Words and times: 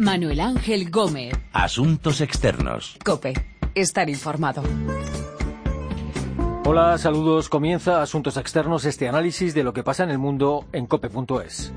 Manuel 0.00 0.40
Ángel 0.40 0.90
Gómez. 0.90 1.34
Asuntos 1.52 2.22
externos. 2.22 2.96
Cope. 3.04 3.34
Estar 3.74 4.08
informado. 4.08 4.62
Hola, 6.64 6.96
saludos. 6.96 7.50
Comienza 7.50 8.00
Asuntos 8.00 8.38
Externos, 8.38 8.86
este 8.86 9.10
análisis 9.10 9.52
de 9.52 9.62
lo 9.62 9.74
que 9.74 9.82
pasa 9.82 10.04
en 10.04 10.10
el 10.10 10.16
mundo 10.16 10.64
en 10.72 10.86
cope.es. 10.86 11.74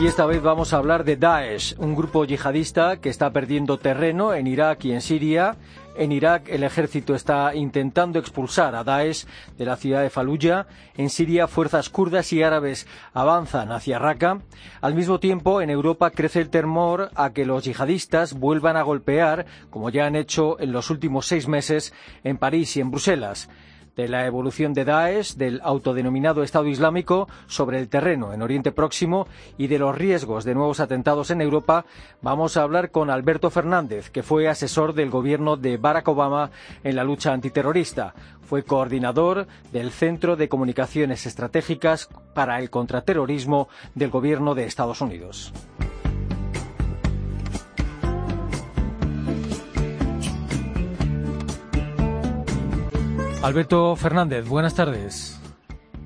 Y 0.00 0.06
esta 0.06 0.24
vez 0.24 0.40
vamos 0.40 0.72
a 0.72 0.76
hablar 0.76 1.02
de 1.02 1.16
Daesh, 1.16 1.74
un 1.78 1.96
grupo 1.96 2.24
yihadista 2.24 2.98
que 2.98 3.08
está 3.08 3.32
perdiendo 3.32 3.78
terreno 3.78 4.34
en 4.34 4.46
Irak 4.46 4.84
y 4.84 4.92
en 4.92 5.00
Siria. 5.00 5.56
En 5.94 6.10
Irak 6.10 6.48
el 6.48 6.64
ejército 6.64 7.14
está 7.14 7.54
intentando 7.54 8.18
expulsar 8.18 8.74
a 8.74 8.82
Daesh 8.82 9.26
de 9.58 9.66
la 9.66 9.76
ciudad 9.76 10.02
de 10.02 10.10
Fallujah. 10.10 10.66
En 10.96 11.10
Siria 11.10 11.46
fuerzas 11.46 11.90
kurdas 11.90 12.32
y 12.32 12.42
árabes 12.42 12.86
avanzan 13.12 13.72
hacia 13.72 13.98
Raqqa. 13.98 14.40
Al 14.80 14.94
mismo 14.94 15.20
tiempo 15.20 15.60
en 15.60 15.68
Europa 15.68 16.10
crece 16.10 16.40
el 16.40 16.48
temor 16.48 17.10
a 17.14 17.32
que 17.32 17.44
los 17.44 17.64
yihadistas 17.64 18.32
vuelvan 18.32 18.76
a 18.76 18.82
golpear, 18.82 19.44
como 19.70 19.90
ya 19.90 20.06
han 20.06 20.16
hecho 20.16 20.58
en 20.60 20.72
los 20.72 20.88
últimos 20.88 21.26
seis 21.26 21.46
meses 21.46 21.92
en 22.24 22.38
París 22.38 22.76
y 22.76 22.80
en 22.80 22.90
Bruselas 22.90 23.48
de 23.96 24.08
la 24.08 24.26
evolución 24.26 24.74
de 24.74 24.84
Daesh, 24.84 25.34
del 25.34 25.60
autodenominado 25.62 26.42
Estado 26.42 26.66
Islámico 26.66 27.28
sobre 27.46 27.78
el 27.78 27.88
terreno 27.88 28.32
en 28.32 28.42
Oriente 28.42 28.72
Próximo 28.72 29.26
y 29.58 29.66
de 29.66 29.78
los 29.78 29.96
riesgos 29.96 30.44
de 30.44 30.54
nuevos 30.54 30.80
atentados 30.80 31.30
en 31.30 31.40
Europa, 31.40 31.84
vamos 32.20 32.56
a 32.56 32.62
hablar 32.62 32.90
con 32.90 33.10
Alberto 33.10 33.50
Fernández, 33.50 34.10
que 34.10 34.22
fue 34.22 34.48
asesor 34.48 34.94
del 34.94 35.10
gobierno 35.10 35.56
de 35.56 35.76
Barack 35.76 36.08
Obama 36.08 36.50
en 36.84 36.96
la 36.96 37.04
lucha 37.04 37.32
antiterrorista. 37.32 38.14
Fue 38.42 38.64
coordinador 38.64 39.46
del 39.72 39.90
Centro 39.90 40.36
de 40.36 40.48
Comunicaciones 40.48 41.26
Estratégicas 41.26 42.08
para 42.34 42.58
el 42.58 42.70
Contraterrorismo 42.70 43.68
del 43.94 44.10
gobierno 44.10 44.54
de 44.54 44.64
Estados 44.64 45.00
Unidos. 45.00 45.52
Alberto 53.42 53.96
Fernández, 53.96 54.46
buenas 54.46 54.76
tardes. 54.76 55.36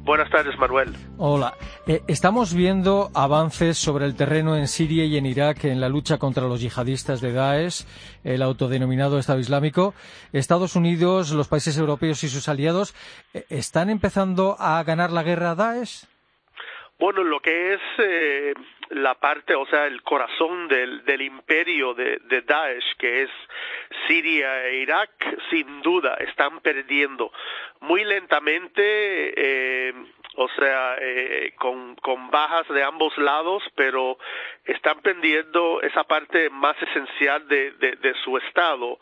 Buenas 0.05 0.31
tardes, 0.31 0.57
Manuel. 0.59 0.95
Hola. 1.19 1.53
Eh, 1.87 2.01
estamos 2.09 2.55
viendo 2.55 3.11
avances 3.15 3.77
sobre 3.77 4.07
el 4.07 4.17
terreno 4.17 4.57
en 4.57 4.69
Siria 4.69 5.05
y 5.05 5.19
en 5.19 5.27
Irak 5.27 5.65
en 5.65 5.79
la 5.79 5.91
lucha 5.91 6.17
contra 6.17 6.45
los 6.45 6.63
yihadistas 6.63 7.21
de 7.21 7.33
Daesh, 7.33 7.85
el 8.25 8.41
autodenominado 8.41 9.19
Estado 9.19 9.39
Islámico. 9.39 9.93
Estados 10.33 10.77
Unidos, 10.77 11.33
los 11.33 11.49
países 11.49 11.77
europeos 11.77 12.25
y 12.25 12.29
sus 12.29 12.49
aliados, 12.49 12.95
eh, 13.35 13.45
¿están 13.51 13.91
empezando 13.91 14.57
a 14.59 14.83
ganar 14.85 15.13
la 15.13 15.23
guerra 15.23 15.51
a 15.51 15.55
Daesh? 15.57 16.07
Bueno, 16.99 17.23
lo 17.23 17.41
que 17.41 17.75
es 17.75 17.81
eh, 17.99 18.55
la 18.91 19.15
parte, 19.15 19.55
o 19.55 19.67
sea, 19.67 19.87
el 19.87 20.03
corazón 20.03 20.69
del, 20.69 21.05
del 21.05 21.23
imperio 21.23 21.95
de, 21.95 22.19
de, 22.25 22.43
Daesh, 22.43 22.97
que 22.99 23.23
es 23.23 23.31
Siria 24.07 24.67
e 24.67 24.77
Irak, 24.79 25.11
sin 25.51 25.83
duda 25.83 26.15
están 26.15 26.61
perdiendo 26.61 27.33
muy 27.81 28.05
lentamente, 28.05 28.83
eh, 28.83 29.95
o 30.37 30.49
sea, 30.57 30.97
eh, 31.01 31.55
con, 31.59 31.97
bajas 32.31 32.69
de 32.69 32.83
ambos 32.83 33.17
lados, 33.19 33.63
pero 33.75 34.19
están 34.65 35.01
perdiendo 35.01 35.81
esa 35.83 36.05
parte 36.05 36.51
más 36.51 36.77
esencial 36.83 37.47
de, 37.49 37.73
de, 37.73 38.15
su 38.25 38.37
estado, 38.39 38.99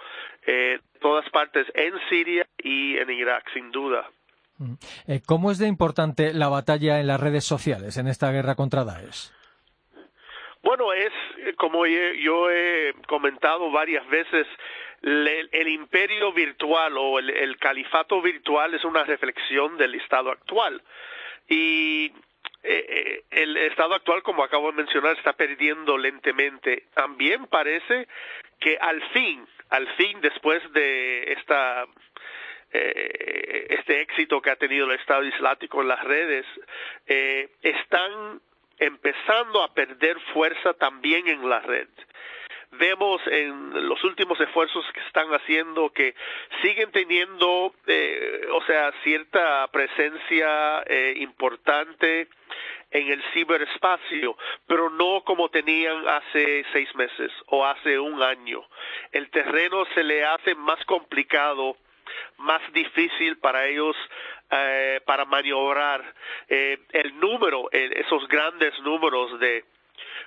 eh, 0.46 0.78
todas 1.00 1.28
partes 1.30 1.66
en 1.74 1.94
Siria 2.08 2.46
y 2.58 2.96
en 2.98 3.10
Irak, 3.10 3.44
sin 3.52 3.70
duda. 3.70 4.08
Eh, 5.06 5.20
¿Cómo 5.27 5.50
es 5.50 5.58
de 5.58 5.66
importante 5.66 6.32
la 6.32 6.48
batalla 6.48 7.00
en 7.00 7.08
las 7.08 7.20
redes 7.20 7.44
sociales 7.44 7.96
en 7.96 8.06
esta 8.06 8.30
guerra 8.30 8.55
contra 8.55 8.84
Daesh? 8.84 9.30
Bueno, 10.65 10.95
es 10.95 11.12
como 11.59 11.87
yo 11.87 12.51
he 12.51 12.95
comentado 13.07 13.70
varias 13.70 14.09
veces, 14.09 14.47
el, 15.02 15.69
imperio 15.69 16.33
virtual 16.33 16.97
o 16.97 17.19
el, 17.19 17.57
califato 17.58 18.23
virtual 18.23 18.73
es 18.73 18.83
una 18.85 19.05
reflexión 19.05 19.77
del 19.77 19.95
estado 19.95 20.30
actual. 20.30 20.83
Y 21.47 22.11
eh, 22.63 23.24
el 23.30 23.58
estado 23.58 23.95
actual, 23.95 24.23
como 24.23 24.42
acabo 24.42 24.70
de 24.70 24.79
mencionar, 24.79 25.14
está 25.19 25.35
perdiendo 25.35 25.98
lentamente. 25.98 26.85
También 26.95 27.47
parece 27.47 28.08
que 28.58 28.79
al 28.80 29.03
fin, 29.11 29.47
al 29.69 29.86
fin, 29.97 30.19
después 30.23 30.63
de 30.73 31.33
esta 31.35 31.85
eh, 32.73 33.67
este 33.69 34.01
éxito 34.01 34.41
que 34.41 34.51
ha 34.51 34.57
tenido 34.57 34.86
el 34.86 34.98
Estado 34.98 35.24
Islámico 35.24 35.83
en 35.83 35.89
las 35.89 36.03
redes, 36.03 36.47
eh, 37.07 37.51
están 37.61 38.41
empezando 38.79 39.62
a 39.62 39.73
perder 39.73 40.18
fuerza 40.33 40.74
también 40.74 41.29
en 41.29 41.48
la 41.48 41.61
red. 41.61 41.89
Vemos 42.73 43.20
en 43.27 43.89
los 43.89 44.02
últimos 44.02 44.40
esfuerzos 44.40 44.85
que 44.92 45.01
están 45.01 45.29
haciendo 45.33 45.90
que 45.90 46.14
siguen 46.61 46.90
teniendo, 46.90 47.73
eh, 47.86 48.48
o 48.52 48.62
sea, 48.64 48.92
cierta 49.05 49.68
presencia 49.68 50.83
eh, 50.86 51.14
importante 51.18 52.29
en 52.90 53.12
el 53.12 53.23
ciberespacio, 53.33 54.36
pero 54.67 54.91
no 54.91 55.23
como 55.24 55.48
tenían 55.51 56.06
hace 56.08 56.64
seis 56.73 56.92
meses 56.95 57.30
o 57.46 57.64
hace 57.64 57.98
un 57.98 58.23
año. 58.23 58.64
El 59.12 59.30
terreno 59.30 59.85
se 59.95 60.02
le 60.02 60.24
hace 60.24 60.55
más 60.55 60.85
complicado 60.86 61.77
más 62.39 62.61
difícil 62.73 63.39
para 63.39 63.67
ellos 63.67 63.97
eh, 64.51 65.01
para 65.05 65.25
maniobrar. 65.25 66.02
Eh, 66.48 66.79
el 66.92 67.19
número, 67.19 67.69
esos 67.73 68.29
grandes 68.29 68.79
números 68.80 69.39
de 69.41 69.64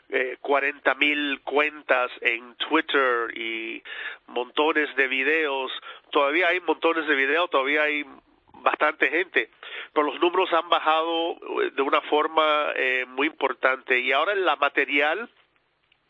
eh, 0.09 0.37
40 0.41 0.95
mil 0.95 1.41
cuentas 1.41 2.11
en 2.21 2.55
Twitter 2.55 3.37
y 3.37 3.81
montones 4.27 4.93
de 4.95 5.07
videos, 5.07 5.71
todavía 6.11 6.47
hay 6.49 6.59
montones 6.61 7.07
de 7.07 7.15
videos, 7.15 7.49
todavía 7.49 7.83
hay 7.83 8.05
bastante 8.53 9.09
gente, 9.09 9.49
pero 9.93 10.07
los 10.07 10.19
números 10.19 10.51
han 10.51 10.67
bajado 10.67 11.37
de 11.73 11.81
una 11.81 12.01
forma 12.01 12.73
muy 13.07 13.27
importante. 13.27 13.99
Y 13.99 14.11
ahora 14.11 14.33
la 14.35 14.55
material 14.55 15.29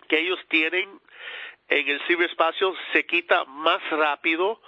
que 0.07 0.19
ellos 0.19 0.39
tienen 0.47 0.99
en 1.69 1.87
el 1.87 1.99
ciberespacio 2.07 2.73
se 2.93 3.05
quita 3.05 3.43
más 3.45 3.81
rápido 3.89 4.61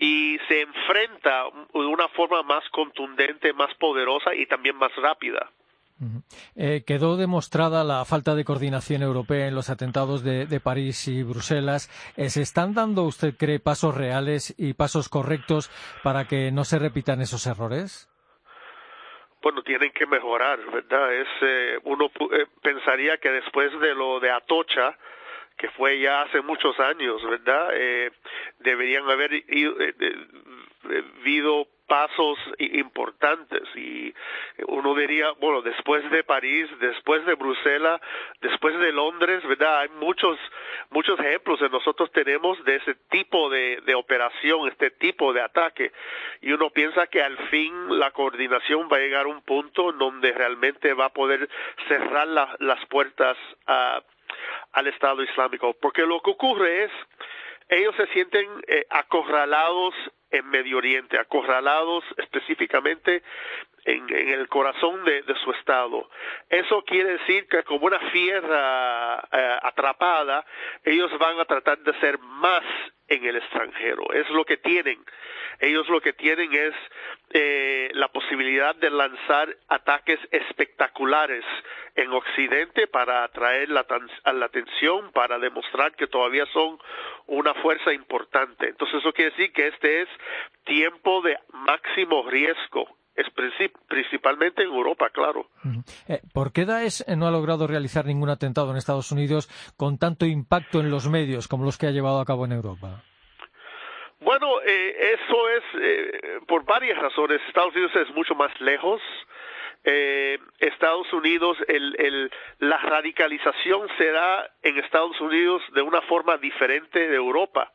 y 0.00 0.38
se 0.48 0.62
enfrenta 0.62 1.44
de 1.74 1.86
una 1.86 2.08
forma 2.08 2.42
más 2.42 2.66
contundente, 2.70 3.52
más 3.52 3.72
poderosa 3.74 4.34
y 4.34 4.46
también 4.46 4.74
más 4.76 4.90
rápida. 4.96 5.50
Eh, 6.56 6.82
quedó 6.86 7.18
demostrada 7.18 7.84
la 7.84 8.06
falta 8.06 8.34
de 8.34 8.44
coordinación 8.44 9.02
europea 9.02 9.46
en 9.48 9.54
los 9.54 9.68
atentados 9.68 10.24
de, 10.24 10.46
de 10.46 10.58
París 10.58 11.06
y 11.08 11.22
Bruselas. 11.22 11.90
Eh, 12.16 12.30
¿Se 12.30 12.40
están 12.40 12.72
dando, 12.72 13.02
usted 13.02 13.34
cree, 13.36 13.60
pasos 13.60 13.94
reales 13.94 14.54
y 14.56 14.72
pasos 14.72 15.10
correctos 15.10 15.70
para 16.02 16.26
que 16.26 16.50
no 16.52 16.64
se 16.64 16.78
repitan 16.78 17.20
esos 17.20 17.46
errores? 17.46 18.08
Bueno, 19.42 19.62
tienen 19.62 19.92
que 19.92 20.06
mejorar, 20.06 20.58
¿verdad? 20.70 21.14
Es, 21.14 21.28
eh, 21.42 21.78
uno 21.84 22.06
eh, 22.06 22.46
pensaría 22.62 23.18
que 23.18 23.30
después 23.30 23.70
de 23.80 23.94
lo 23.94 24.20
de 24.20 24.30
Atocha, 24.30 24.96
que 25.60 25.68
fue 25.72 26.00
ya 26.00 26.22
hace 26.22 26.40
muchos 26.40 26.80
años, 26.80 27.22
¿verdad? 27.22 27.68
Eh, 27.74 28.10
deberían 28.60 29.08
haber 29.10 29.30
ido, 29.46 29.78
eh, 29.78 29.92
habido 31.20 31.66
pasos 31.86 32.38
importantes 32.58 33.62
y 33.74 34.14
uno 34.68 34.94
diría, 34.94 35.32
bueno, 35.32 35.60
después 35.60 36.08
de 36.10 36.24
París, 36.24 36.66
después 36.78 37.26
de 37.26 37.34
Bruselas, 37.34 38.00
después 38.40 38.78
de 38.78 38.92
Londres, 38.92 39.46
¿verdad? 39.46 39.80
Hay 39.80 39.88
muchos, 40.00 40.38
muchos 40.90 41.18
ejemplos 41.20 41.58
que 41.58 41.68
nosotros 41.68 42.10
tenemos 42.12 42.64
de 42.64 42.76
ese 42.76 42.94
tipo 43.10 43.50
de, 43.50 43.82
de 43.84 43.94
operación, 43.94 44.68
este 44.68 44.92
tipo 44.92 45.34
de 45.34 45.42
ataque 45.42 45.92
y 46.40 46.52
uno 46.52 46.70
piensa 46.70 47.08
que 47.08 47.22
al 47.22 47.36
fin 47.48 47.98
la 47.98 48.12
coordinación 48.12 48.88
va 48.90 48.96
a 48.96 49.00
llegar 49.00 49.26
a 49.26 49.28
un 49.28 49.42
punto 49.42 49.92
donde 49.92 50.32
realmente 50.32 50.94
va 50.94 51.06
a 51.06 51.12
poder 51.12 51.50
cerrar 51.88 52.28
la, 52.28 52.56
las 52.60 52.86
puertas 52.86 53.36
a 53.66 54.00
al 54.72 54.86
Estado 54.86 55.22
Islámico, 55.22 55.74
porque 55.80 56.02
lo 56.02 56.20
que 56.20 56.30
ocurre 56.30 56.84
es, 56.84 56.90
ellos 57.68 57.94
se 57.96 58.06
sienten 58.08 58.48
eh, 58.66 58.84
acorralados 58.90 59.94
en 60.30 60.48
Medio 60.48 60.78
Oriente, 60.78 61.18
acorralados 61.18 62.04
específicamente 62.16 63.22
en, 63.84 64.08
el 64.10 64.48
corazón 64.48 65.04
de, 65.04 65.22
de, 65.22 65.34
su 65.36 65.50
estado. 65.52 66.08
Eso 66.48 66.82
quiere 66.82 67.12
decir 67.18 67.46
que 67.48 67.62
como 67.64 67.86
una 67.86 67.98
fiera 68.10 69.28
eh, 69.32 69.58
atrapada, 69.62 70.44
ellos 70.84 71.10
van 71.18 71.40
a 71.40 71.44
tratar 71.44 71.78
de 71.78 71.98
ser 72.00 72.18
más 72.18 72.62
en 73.10 73.24
el 73.24 73.36
extranjero. 73.36 74.12
Es 74.12 74.28
lo 74.30 74.44
que 74.44 74.56
tienen. 74.56 75.04
Ellos 75.58 75.88
lo 75.88 76.00
que 76.00 76.12
tienen 76.14 76.54
es 76.54 76.74
eh, 77.30 77.90
la 77.92 78.08
posibilidad 78.08 78.74
de 78.76 78.88
lanzar 78.88 79.54
ataques 79.68 80.18
espectaculares 80.30 81.44
en 81.96 82.12
Occidente 82.12 82.86
para 82.86 83.24
atraer 83.24 83.68
la, 83.68 83.84
la 84.32 84.46
atención, 84.46 85.12
para 85.12 85.38
demostrar 85.38 85.92
que 85.96 86.06
todavía 86.06 86.46
son 86.46 86.78
una 87.26 87.52
fuerza 87.54 87.92
importante. 87.92 88.68
Entonces 88.68 89.00
eso 89.00 89.12
quiere 89.12 89.32
decir 89.32 89.52
que 89.52 89.66
este 89.66 90.02
es 90.02 90.08
tiempo 90.64 91.20
de 91.20 91.36
máximo 91.52 92.28
riesgo 92.30 92.99
es 93.20 93.26
principalmente 93.88 94.62
en 94.62 94.68
Europa, 94.68 95.10
claro. 95.10 95.46
Eh, 96.08 96.20
¿Por 96.32 96.52
qué 96.52 96.64
Daesh 96.64 97.02
no 97.16 97.26
ha 97.26 97.30
logrado 97.30 97.66
realizar 97.66 98.06
ningún 98.06 98.30
atentado 98.30 98.70
en 98.70 98.76
Estados 98.76 99.12
Unidos 99.12 99.48
con 99.76 99.98
tanto 99.98 100.26
impacto 100.26 100.80
en 100.80 100.90
los 100.90 101.08
medios 101.08 101.48
como 101.48 101.64
los 101.64 101.78
que 101.78 101.86
ha 101.86 101.90
llevado 101.90 102.20
a 102.20 102.24
cabo 102.24 102.44
en 102.44 102.52
Europa? 102.52 103.02
Bueno, 104.20 104.60
eh, 104.66 105.14
eso 105.14 105.48
es 105.48 105.62
eh, 105.80 106.40
por 106.46 106.64
varias 106.64 106.98
razones. 106.98 107.40
Estados 107.48 107.74
Unidos 107.74 107.96
es 107.96 108.14
mucho 108.14 108.34
más 108.34 108.52
lejos. 108.60 109.00
Eh, 109.82 110.38
Estados 110.58 111.10
Unidos, 111.12 111.56
el, 111.66 111.96
el, 111.98 112.30
la 112.58 112.76
radicalización 112.78 113.88
se 113.96 114.10
da 114.12 114.50
en 114.62 114.78
Estados 114.78 115.18
Unidos 115.22 115.62
de 115.74 115.80
una 115.80 116.02
forma 116.02 116.36
diferente 116.36 117.08
de 117.08 117.16
Europa. 117.16 117.72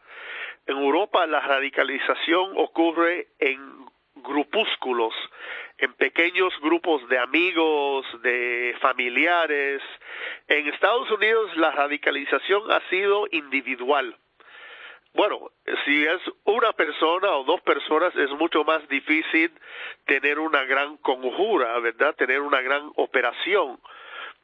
En 0.68 0.78
Europa 0.78 1.26
la 1.26 1.40
radicalización 1.40 2.54
ocurre 2.58 3.28
en 3.40 3.86
grupúsculos, 4.28 5.14
en 5.78 5.94
pequeños 5.94 6.54
grupos 6.62 7.08
de 7.10 7.18
amigos, 7.18 8.06
de 8.22 8.76
familiares. 8.82 9.82
En 10.48 10.68
Estados 10.68 11.10
Unidos 11.12 11.56
la 11.58 11.72
radicalización 11.72 12.72
ha 12.72 12.82
sido 12.90 13.28
individual. 13.32 14.18
Bueno, 15.14 15.50
si 15.86 16.06
es 16.06 16.20
una 16.44 16.74
persona 16.74 17.32
o 17.36 17.46
dos 17.46 17.62
personas 17.62 18.14
es 18.18 18.30
mucho 18.32 18.66
más 18.66 18.86
difícil 18.90 19.50
tener 20.06 20.40
una 20.40 20.66
gran 20.66 20.98
conjura, 20.98 21.80
¿verdad? 21.80 22.16
Tener 22.16 22.42
una 22.42 22.60
gran 22.62 22.92
operación. 22.96 23.80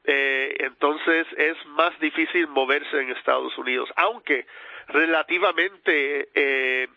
Eh, 0.05 0.55
entonces 0.59 1.27
es 1.37 1.57
más 1.67 1.97
difícil 1.99 2.47
moverse 2.47 3.01
en 3.01 3.11
Estados 3.11 3.55
Unidos, 3.57 3.89
aunque 3.97 4.47
relativamente 4.87 6.29
eh, 6.33 6.87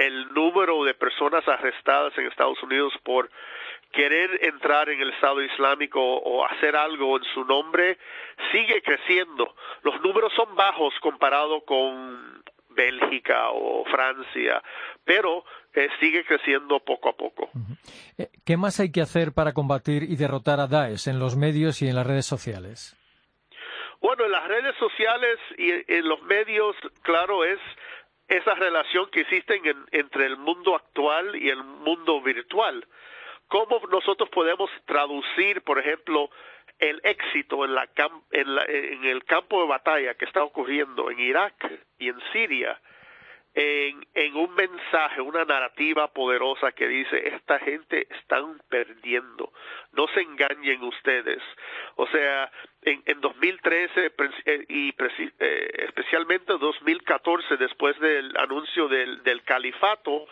el 0.00 0.32
número 0.32 0.82
de 0.84 0.94
personas 0.94 1.46
arrestadas 1.46 2.16
en 2.16 2.26
Estados 2.26 2.62
Unidos 2.62 2.92
por 3.04 3.30
querer 3.92 4.44
entrar 4.44 4.88
en 4.88 5.00
el 5.00 5.10
Estado 5.10 5.42
Islámico 5.42 6.00
o 6.00 6.46
hacer 6.46 6.74
algo 6.74 7.18
en 7.18 7.24
su 7.34 7.44
nombre 7.44 7.98
sigue 8.50 8.80
creciendo. 8.82 9.54
Los 9.82 10.00
números 10.00 10.32
son 10.34 10.54
bajos 10.56 10.94
comparado 11.00 11.60
con 11.64 12.42
Bélgica 12.70 13.50
o 13.50 13.84
Francia, 13.84 14.62
pero 15.04 15.44
eh, 15.74 15.88
sigue 15.98 16.24
creciendo 16.24 16.80
poco 16.80 17.10
a 17.10 17.12
poco. 17.12 17.50
Eh, 18.16 18.30
¿Qué 18.46 18.56
más 18.56 18.80
hay 18.80 18.90
que 18.92 19.02
hacer 19.02 19.32
para 19.32 19.52
combatir 19.52 20.04
y 20.04 20.16
derrotar 20.16 20.60
a 20.60 20.66
Daesh 20.66 21.08
en 21.08 21.18
los 21.18 21.36
medios 21.36 21.82
y 21.82 21.88
en 21.88 21.96
las 21.96 22.06
redes 22.06 22.26
sociales? 22.26 22.96
Bueno, 24.00 24.24
en 24.24 24.32
las 24.32 24.48
redes 24.48 24.74
sociales 24.78 25.38
y 25.58 25.92
en 25.92 26.08
los 26.08 26.22
medios, 26.22 26.74
claro, 27.02 27.44
es 27.44 27.58
esa 28.30 28.54
relación 28.54 29.10
que 29.10 29.20
existe 29.20 29.60
entre 29.90 30.26
el 30.26 30.36
mundo 30.36 30.74
actual 30.76 31.36
y 31.36 31.50
el 31.50 31.62
mundo 31.62 32.22
virtual. 32.22 32.86
¿Cómo 33.48 33.80
nosotros 33.90 34.28
podemos 34.30 34.70
traducir, 34.86 35.62
por 35.62 35.78
ejemplo, 35.80 36.30
el 36.78 37.00
éxito 37.02 37.64
en, 37.64 37.74
la, 37.74 37.88
en, 38.30 38.54
la, 38.54 38.64
en 38.64 39.04
el 39.04 39.24
campo 39.24 39.60
de 39.60 39.68
batalla 39.68 40.14
que 40.14 40.24
está 40.24 40.44
ocurriendo 40.44 41.10
en 41.10 41.18
Irak 41.18 41.54
y 41.98 42.08
en 42.08 42.20
Siria 42.32 42.80
en, 43.54 44.06
en 44.14 44.36
un 44.36 44.54
mensaje, 44.54 45.20
una 45.20 45.44
narrativa 45.44 46.08
poderosa 46.12 46.72
que 46.72 46.86
dice, 46.86 47.28
esta 47.28 47.58
gente 47.58 48.06
están 48.10 48.60
perdiendo, 48.68 49.52
no 49.92 50.06
se 50.08 50.20
engañen 50.20 50.82
ustedes. 50.84 51.42
O 51.96 52.06
sea, 52.06 52.50
en, 52.82 53.02
en 53.06 53.20
2013 53.20 54.12
eh, 54.46 54.64
y 54.68 54.88
eh, 54.88 55.70
especialmente 55.86 56.56
2014, 56.58 57.56
después 57.56 57.98
del 58.00 58.36
anuncio 58.36 58.88
del, 58.88 59.22
del 59.22 59.42
califato, 59.42 60.26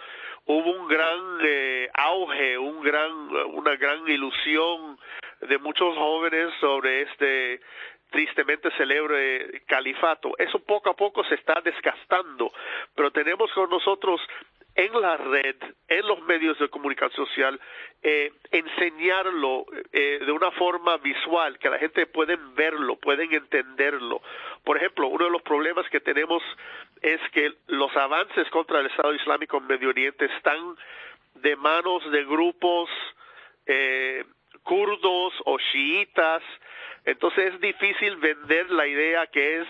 hubo 0.47 0.71
un 0.71 0.89
gran 0.89 1.39
eh, 1.43 1.91
auge, 1.95 2.59
un 2.59 2.83
gran, 2.83 3.13
una 3.55 3.77
gran 3.77 4.09
ilusión 4.09 4.99
de 5.41 5.59
muchos 5.59 5.97
jóvenes 5.97 6.53
sobre 6.61 7.03
este 7.03 7.61
tristemente 8.11 8.71
celebre 8.79 9.63
califato. 9.67 10.33
Eso 10.39 10.59
poco 10.61 10.91
a 10.91 10.97
poco 10.97 11.23
se 11.25 11.35
está 11.35 11.61
desgastando, 11.63 12.51
pero 12.95 13.11
tenemos 13.11 13.53
con 13.53 13.69
nosotros 13.69 14.21
en 14.79 15.01
la 15.01 15.17
red, 15.17 15.57
en 15.89 16.07
los 16.07 16.23
medios 16.23 16.57
de 16.61 16.69
comunicación 16.69 17.27
social, 17.27 17.61
eh, 18.01 18.33
enseñarlo 18.53 19.67
eh, 19.93 20.21
de 20.25 20.31
una 20.31 20.53
forma 20.53 20.97
visual, 20.99 21.59
que 21.59 21.69
la 21.69 21.81
gente 21.81 22.07
puede 22.07 22.39
verlo, 22.55 22.95
pueden 22.95 23.35
entenderlo. 23.35 24.23
Por 24.63 24.77
ejemplo, 24.77 25.09
uno 25.09 25.25
de 25.25 25.33
los 25.33 25.43
problemas 25.43 25.89
que 25.91 25.99
tenemos 25.99 26.45
es 27.03 27.21
que 27.33 27.55
los 27.67 27.95
avances 27.97 28.49
contra 28.51 28.79
el 28.79 28.87
Estado 28.87 29.13
Islámico 29.15 29.57
en 29.57 29.67
Medio 29.67 29.89
Oriente 29.89 30.27
están 30.27 30.77
de 31.35 31.57
manos 31.57 32.09
de 32.13 32.25
grupos 32.25 32.89
eh, 33.67 34.25
kurdos 34.63 35.35
o 35.45 35.59
chiitas, 35.73 36.43
entonces 37.05 37.55
es 37.55 37.61
difícil 37.61 38.15
vender 38.19 38.71
la 38.71 38.87
idea 38.87 39.27
que 39.27 39.59
es 39.61 39.67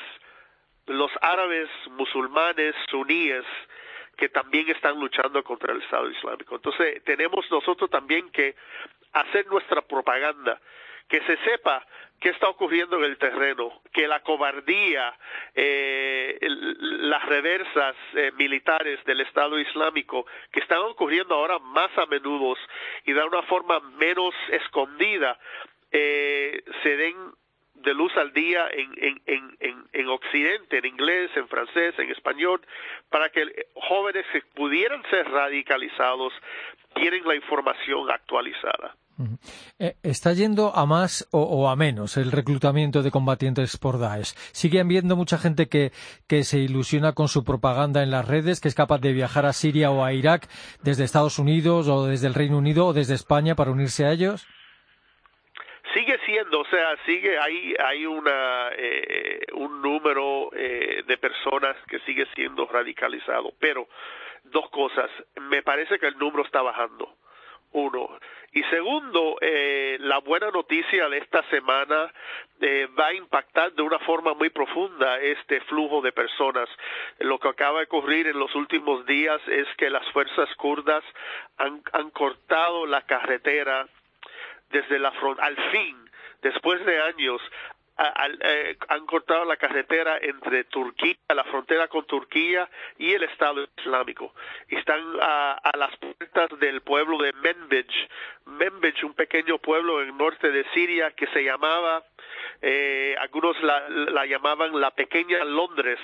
los 0.84 1.11
árabes 1.22 1.70
musulmanes 1.93 2.75
suníes 2.90 3.44
que 4.18 4.28
también 4.28 4.68
están 4.68 4.98
luchando 4.98 5.42
contra 5.44 5.72
el 5.72 5.80
Estado 5.80 6.10
Islámico. 6.10 6.56
Entonces 6.56 7.02
tenemos 7.04 7.48
nosotros 7.52 7.88
también 7.88 8.28
que 8.30 8.56
hacer 9.12 9.46
nuestra 9.46 9.80
propaganda, 9.80 10.60
que 11.08 11.20
se 11.20 11.36
sepa 11.38 11.86
qué 12.20 12.30
está 12.30 12.48
ocurriendo 12.48 12.96
en 12.98 13.04
el 13.04 13.16
terreno, 13.16 13.80
que 13.92 14.08
la 14.08 14.20
cobardía, 14.20 15.16
eh, 15.54 16.36
las 16.40 17.24
reversas 17.26 17.94
eh, 18.14 18.32
militares 18.36 19.02
del 19.04 19.20
Estado 19.20 19.56
Islámico, 19.56 20.26
que 20.50 20.60
están 20.60 20.80
ocurriendo 20.80 21.36
ahora 21.36 21.60
más 21.60 21.96
a 21.96 22.06
menudo 22.06 22.56
y 23.04 23.12
de 23.12 23.22
una 23.22 23.42
forma 23.42 23.78
menos 23.98 24.34
escondida, 24.50 25.38
eh, 25.92 26.64
se 26.82 26.96
den 26.96 27.14
de 27.82 27.94
luz 27.94 28.12
al 28.16 28.32
día 28.32 28.69
en, 28.72 28.92
en, 29.26 29.54
en, 29.60 29.84
en, 29.92 30.08
Occidente, 30.08 30.78
en 30.78 30.86
inglés, 30.86 31.30
en 31.36 31.48
francés, 31.48 31.94
en 31.98 32.10
español, 32.10 32.60
para 33.10 33.28
que 33.30 33.42
jóvenes 33.75 34.25
que 34.32 34.42
pudieran 34.54 35.02
ser 35.10 35.28
radicalizados 35.30 36.32
tienen 36.94 37.26
la 37.26 37.34
información 37.34 38.10
actualizada. 38.10 38.96
Eh, 39.80 39.96
¿Está 40.02 40.32
yendo 40.32 40.75
a 40.76 40.86
más 40.86 41.28
o, 41.32 41.69
a 41.69 41.75
menos 41.75 42.16
el 42.16 42.30
reclutamiento 42.30 43.02
de 43.02 43.10
combatientes 43.10 43.76
por 43.76 43.98
Daesh? 43.98 44.34
¿Sigue 44.52 44.80
habiendo 44.80 45.16
mucha 45.16 45.38
gente 45.38 45.69
que, 45.69 45.90
que 46.28 46.44
se 46.44 46.58
ilusiona 46.58 47.12
con 47.14 47.26
su 47.26 47.44
propaganda 47.44 48.02
en 48.02 48.12
las 48.12 48.28
redes, 48.28 48.60
que 48.60 48.69
es 48.69 48.76
capaz 48.76 49.00
de 49.00 49.12
viajar 49.12 49.44
a 49.44 49.52
Siria 49.52 49.90
o 49.90 50.04
a 50.04 50.12
Irak 50.12 50.48
desde 50.84 51.04
Estados 51.04 51.38
Unidos 51.40 51.88
o 51.88 52.06
desde 52.06 52.28
el 52.28 52.34
Reino 52.34 52.58
Unido 52.58 52.86
o 52.86 52.92
desde 52.92 53.14
España 53.14 53.56
para 53.56 53.72
unirse 53.72 54.04
a 54.04 54.12
ellos? 54.12 54.46
sigue 55.94 56.19
siendo, 56.48 56.60
o 56.60 56.64
sea, 56.66 56.96
sigue 57.04 57.38
hay 57.38 57.75
hay 57.78 58.06
una 58.06 58.70
eh, 58.76 59.40
un 59.52 59.82
número 59.82 60.50
eh, 60.54 61.02
de 61.06 61.18
personas 61.18 61.76
que 61.88 61.99
sigue 62.00 62.26
siendo 62.34 62.66
radicalizado, 62.66 63.52
pero 63.58 63.88
dos 64.44 64.68
cosas, 64.70 65.11
me 65.40 65.62
parece 65.62 65.99
que 65.99 66.06
el 66.06 66.18
número 66.18 66.44
está 66.44 66.62
bajando. 66.62 67.14
Uno. 67.70 68.18
Y 68.52 68.62
segundo, 68.64 69.37
eh, 69.42 69.99
la 70.00 70.20
buena 70.20 70.50
noticia 70.50 71.06
de 71.11 71.18
esta 71.18 71.42
semana 71.50 72.11
eh, 72.62 72.88
va 72.99 73.08
a 73.08 73.12
impactar 73.12 73.73
de 73.75 73.82
una 73.82 73.99
forma 73.99 74.32
muy 74.32 74.49
profunda 74.49 75.20
este 75.20 75.61
flujo 75.62 76.00
de 76.00 76.12
personas. 76.12 76.66
Lo 77.18 77.38
que 77.38 77.49
acaba 77.49 77.80
de 77.80 77.84
ocurrir 77.84 78.26
en 78.26 78.38
los 78.38 78.54
últimos 78.54 79.04
días 79.04 79.42
es 79.49 79.66
que 79.76 79.90
las 79.90 80.11
fuerzas 80.12 80.49
kurdas 80.54 81.04
han, 81.58 81.82
han 81.92 82.08
cortado 82.08 82.87
la 82.87 83.02
carretera 83.02 83.87
desde 84.70 84.99
la 84.99 85.12
frontera, 85.12 85.46
al 85.49 85.56
fin, 85.70 86.07
después 86.42 86.85
de 86.85 87.00
años, 87.00 87.40
eh, 87.99 88.76
han 88.88 89.07
cortado 89.07 89.45
la 89.45 89.57
carretera 89.57 90.18
entre 90.23 90.64
Turquía, 90.64 91.16
la 91.35 91.42
frontera 91.45 91.88
con 91.88 92.07
Turquía 92.07 92.71
y 92.97 93.12
el 93.12 93.25
Estado 93.25 93.66
Islámico. 93.76 94.35
Están 94.68 95.02
a, 95.21 95.73
las 95.76 95.97
puertas 95.97 96.59
del 96.61 96.80
pueblo 96.83 97.18
de 97.18 97.33
Menbij, 97.33 97.88
Menbij, 98.47 99.04
un 99.04 99.14
pequeño 99.14 99.59
pueblo 99.59 100.00
en 100.00 100.11
el 100.11 100.16
norte 100.16 100.52
de 100.52 100.64
Siria 100.75 101.11
que 101.11 101.26
se 101.28 101.42
llamaba, 101.42 102.04
eh, 102.62 103.16
algunos 103.18 103.61
la, 103.62 103.88
la 103.88 104.26
llamaban 104.26 104.80
la 104.80 104.92
pequeña 104.92 105.45
Londres, 105.45 105.99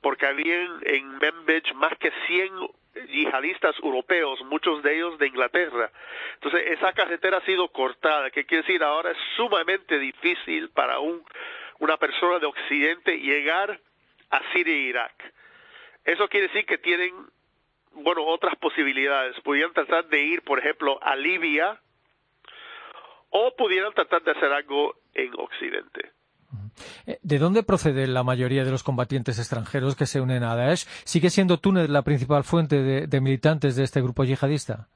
porque 0.00 0.26
habían 0.26 0.80
en 0.82 1.18
Membech 1.18 1.72
más 1.74 1.96
que 1.98 2.12
100 2.26 2.52
yihadistas 3.08 3.76
europeos, 3.82 4.40
muchos 4.44 4.82
de 4.82 4.94
ellos 4.96 5.18
de 5.18 5.26
Inglaterra. 5.26 5.90
Entonces, 6.34 6.62
esa 6.72 6.92
carretera 6.92 7.38
ha 7.38 7.44
sido 7.44 7.68
cortada, 7.68 8.30
que 8.30 8.44
quiere 8.44 8.62
decir 8.62 8.82
ahora 8.82 9.10
es 9.10 9.18
sumamente 9.36 9.98
difícil 9.98 10.70
para 10.70 10.98
un, 10.98 11.24
una 11.78 11.96
persona 11.96 12.38
de 12.38 12.46
Occidente 12.46 13.18
llegar 13.18 13.78
a 14.30 14.52
Siria 14.52 14.74
e 14.74 14.78
Irak. 14.78 15.32
Eso 16.04 16.28
quiere 16.28 16.48
decir 16.48 16.66
que 16.66 16.78
tienen, 16.78 17.12
bueno, 17.92 18.24
otras 18.24 18.54
posibilidades. 18.56 19.38
Pudieran 19.40 19.72
tratar 19.72 20.06
de 20.08 20.20
ir, 20.20 20.42
por 20.42 20.58
ejemplo, 20.58 20.98
a 21.02 21.16
Libia 21.16 21.80
o 23.30 23.54
pudieran 23.56 23.92
tratar 23.92 24.22
de 24.22 24.32
hacer 24.32 24.52
algo 24.52 24.96
en 25.14 25.32
Occidente. 25.36 26.12
Eh, 27.06 27.18
¿De 27.22 27.38
dónde 27.38 27.62
procede 27.62 28.06
la 28.06 28.22
mayoría 28.22 28.64
de 28.64 28.70
los 28.70 28.82
combatientes 28.82 29.38
extranjeros 29.38 29.96
que 29.96 30.06
se 30.06 30.20
unen 30.20 30.44
a 30.44 30.56
Daesh? 30.56 30.86
¿Sigue 31.04 31.30
siendo 31.30 31.58
Túnez 31.58 31.88
la 31.88 32.02
principal 32.02 32.44
fuente 32.44 32.82
de, 32.82 33.20
militantes 33.20 33.76
de 33.76 33.84
este 33.84 34.00
grupo 34.00 34.24
yihadista? 34.24 34.88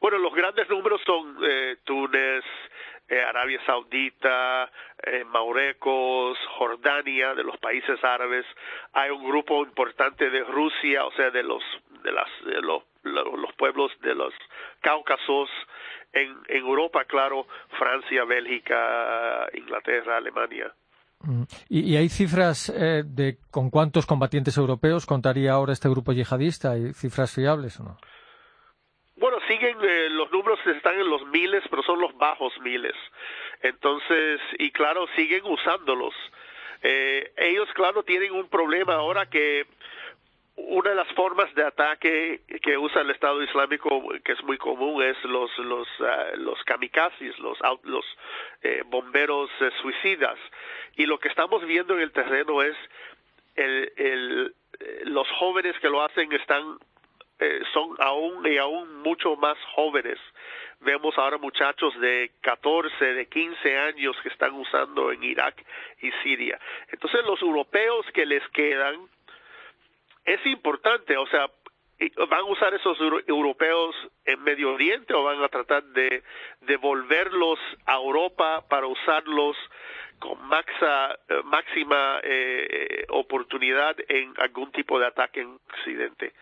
Bueno, 0.00 0.18
los 0.18 0.34
grandes 0.34 0.68
números 0.68 1.00
son 1.06 1.36
eh, 1.42 1.76
Túnez, 1.84 2.44
eh, 3.08 3.22
Arabia 3.22 3.60
Saudita, 3.64 4.70
eh, 5.02 5.24
Maurecos, 5.24 6.36
Jordania, 6.58 7.34
de 7.34 7.44
los 7.44 7.56
países 7.58 8.02
árabes. 8.02 8.44
Hay 8.92 9.10
un 9.10 9.24
grupo 9.24 9.62
importante 9.62 10.28
de 10.28 10.42
Rusia, 10.42 11.04
o 11.04 11.12
sea, 11.12 11.30
de 11.30 11.44
los 11.44 11.62
de 12.02 12.10
las 12.12 12.28
de 12.44 12.60
los, 12.62 12.82
los 13.14 13.52
pueblos 13.56 13.92
de 14.02 14.14
los 14.14 14.32
Cáucasos. 14.80 15.48
En, 16.12 16.34
en 16.48 16.64
Europa, 16.64 17.04
claro, 17.04 17.46
Francia, 17.78 18.24
Bélgica, 18.24 19.48
Inglaterra, 19.52 20.16
Alemania. 20.16 20.72
Mm. 21.20 21.42
¿Y, 21.68 21.92
y 21.92 21.96
hay 21.96 22.08
cifras 22.08 22.70
eh, 22.70 23.02
de 23.04 23.38
con 23.50 23.70
cuántos 23.70 24.06
combatientes 24.06 24.56
europeos 24.56 25.04
contaría 25.04 25.52
ahora 25.52 25.72
este 25.72 25.88
grupo 25.88 26.12
yihadista? 26.12 26.72
¿Hay 26.72 26.92
cifras 26.94 27.34
fiables 27.34 27.78
o 27.80 27.84
no? 27.84 27.98
Bueno, 29.16 29.38
siguen, 29.48 29.76
eh, 29.82 30.08
los 30.10 30.30
números 30.30 30.58
están 30.66 30.98
en 30.98 31.08
los 31.08 31.26
miles, 31.26 31.62
pero 31.70 31.82
son 31.82 32.00
los 32.00 32.16
bajos 32.16 32.52
miles. 32.62 32.94
Entonces, 33.62 34.40
y 34.58 34.70
claro, 34.70 35.06
siguen 35.16 35.42
usándolos. 35.44 36.14
Eh, 36.82 37.32
ellos, 37.36 37.68
claro, 37.74 38.02
tienen 38.02 38.32
un 38.32 38.48
problema 38.48 38.94
ahora 38.94 39.26
que 39.26 39.66
una 40.56 40.90
de 40.90 40.96
las 40.96 41.08
formas 41.12 41.54
de 41.54 41.64
ataque 41.64 42.40
que 42.62 42.78
usa 42.78 43.02
el 43.02 43.10
Estado 43.10 43.42
Islámico, 43.42 44.02
que 44.24 44.32
es 44.32 44.42
muy 44.42 44.56
común, 44.56 45.02
es 45.02 45.22
los 45.24 45.56
los 45.58 45.88
uh, 46.00 46.36
los 46.36 46.62
kamikazes, 46.64 47.38
los 47.38 47.58
los 47.82 48.04
eh, 48.62 48.82
bomberos 48.86 49.50
eh, 49.60 49.70
suicidas. 49.82 50.38
Y 50.96 51.06
lo 51.06 51.18
que 51.18 51.28
estamos 51.28 51.64
viendo 51.66 51.94
en 51.94 52.00
el 52.00 52.12
terreno 52.12 52.62
es 52.62 52.76
el, 53.54 53.92
el 53.96 54.54
los 55.04 55.28
jóvenes 55.32 55.78
que 55.80 55.90
lo 55.90 56.02
hacen 56.02 56.32
están 56.32 56.78
eh, 57.38 57.60
son 57.74 57.94
aún 57.98 58.46
y 58.50 58.56
aún 58.56 59.02
mucho 59.02 59.36
más 59.36 59.58
jóvenes. 59.74 60.18
Vemos 60.80 61.16
ahora 61.18 61.36
muchachos 61.36 61.98
de 62.00 62.30
14, 62.40 63.04
de 63.12 63.26
15 63.26 63.78
años 63.78 64.16
que 64.22 64.30
están 64.30 64.54
usando 64.54 65.12
en 65.12 65.22
Irak 65.22 65.62
y 66.00 66.10
Siria. 66.22 66.58
Entonces 66.88 67.24
los 67.26 67.40
europeos 67.42 68.06
que 68.14 68.24
les 68.24 68.46
quedan 68.48 69.08
es 70.26 70.44
importante, 70.44 71.16
o 71.16 71.26
sea, 71.28 71.48
¿van 72.28 72.40
a 72.40 72.44
usar 72.44 72.74
esos 72.74 72.98
europeos 73.26 73.94
en 74.24 74.42
Medio 74.42 74.74
Oriente 74.74 75.14
o 75.14 75.22
van 75.22 75.42
a 75.42 75.48
tratar 75.48 75.84
de 75.84 76.22
devolverlos 76.62 77.58
a 77.86 77.94
Europa 77.94 78.64
para 78.68 78.86
usarlos 78.86 79.56
con 80.18 80.46
maxa, 80.48 81.12
eh, 81.28 81.42
máxima 81.44 82.20
eh, 82.22 83.06
oportunidad 83.10 83.96
en 84.08 84.34
algún 84.38 84.72
tipo 84.72 84.98
de 84.98 85.06
ataque 85.06 85.42
en 85.42 85.58
Occidente? 85.68 86.32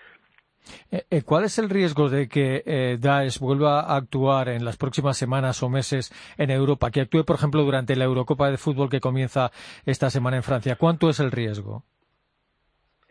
Eh, 0.90 1.04
eh, 1.10 1.22
¿Cuál 1.22 1.44
es 1.44 1.58
el 1.58 1.68
riesgo 1.68 2.08
de 2.08 2.28
que 2.28 2.96
Daesh 2.98 3.38
vuelva 3.38 3.80
a 3.80 3.96
actuar 3.96 4.48
en 4.48 4.64
las 4.64 4.78
próximas 4.78 5.18
semanas 5.18 5.62
o 5.62 5.68
meses 5.68 6.10
en 6.38 6.50
Europa? 6.50 6.90
Que 6.90 7.02
actúe, 7.02 7.24
por 7.24 7.36
ejemplo, 7.36 7.62
durante 7.62 7.96
la 7.96 8.04
Eurocopa 8.04 8.50
de 8.50 8.56
Fútbol 8.56 8.88
que 8.88 9.00
comienza 9.00 9.50
esta 9.84 10.08
semana 10.08 10.38
en 10.38 10.42
Francia. 10.42 10.76
¿Cuánto 10.76 11.10
es 11.10 11.20
el 11.20 11.32
riesgo? 11.32 11.84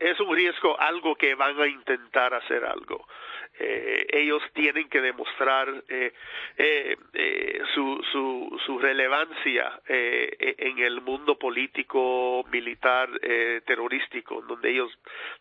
Es 0.04 0.20
un 0.20 0.36
riesgo, 0.36 0.78
algo 0.78 1.14
que 1.14 1.34
van 1.34 1.58
a 1.58 1.66
intentar 1.66 2.34
hacer 2.34 2.62
algo. 2.62 3.06
Eh, 3.58 4.06
ellos 4.10 4.42
tienen 4.52 4.88
que 4.88 5.00
demostrar 5.00 5.68
eh, 5.88 6.12
eh, 6.58 6.96
eh 7.12 7.62
su, 7.72 8.04
su, 8.10 8.60
su, 8.66 8.78
relevancia 8.78 9.80
eh, 9.88 10.56
en 10.58 10.78
el 10.80 11.00
mundo 11.00 11.38
político, 11.38 12.44
militar, 12.50 13.08
terrorístico, 13.64 14.42
donde 14.42 14.70
ellos 14.70 14.90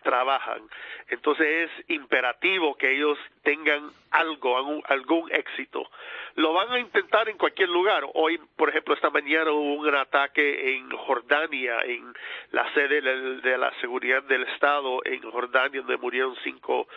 trabajan. 0.03 0.62
Entonces 1.10 1.70
es 1.70 1.89
imperativo 1.89 2.75
que 2.75 2.96
ellos 2.96 3.17
tengan 3.43 3.91
algo, 4.12 4.58
algún, 4.58 4.84
algún 4.88 5.32
éxito. 5.32 5.89
Lo 6.36 6.53
van 6.53 6.72
a 6.72 6.79
intentar 6.79 7.29
en 7.29 7.38
cualquier 7.38 7.70
lugar. 7.70 8.03
Hoy, 8.13 8.39
por 8.55 8.70
ejemplo, 8.70 8.93
esta 8.93 9.10
mañana 9.10 9.51
hubo 9.51 9.74
un 9.74 9.96
ataque 9.96 10.75
en 10.75 10.89
Jordania, 10.91 11.79
en 11.84 12.13
la 12.51 12.72
sede 12.74 13.01
de 13.01 13.58
la 13.58 13.72
seguridad 13.82 14.24
del 14.24 14.43
Estado 14.43 15.01
en 15.05 15.22
Jordania, 15.29 15.82
donde 15.82 15.98
murieron 15.98 16.36
cinco, 16.43 16.88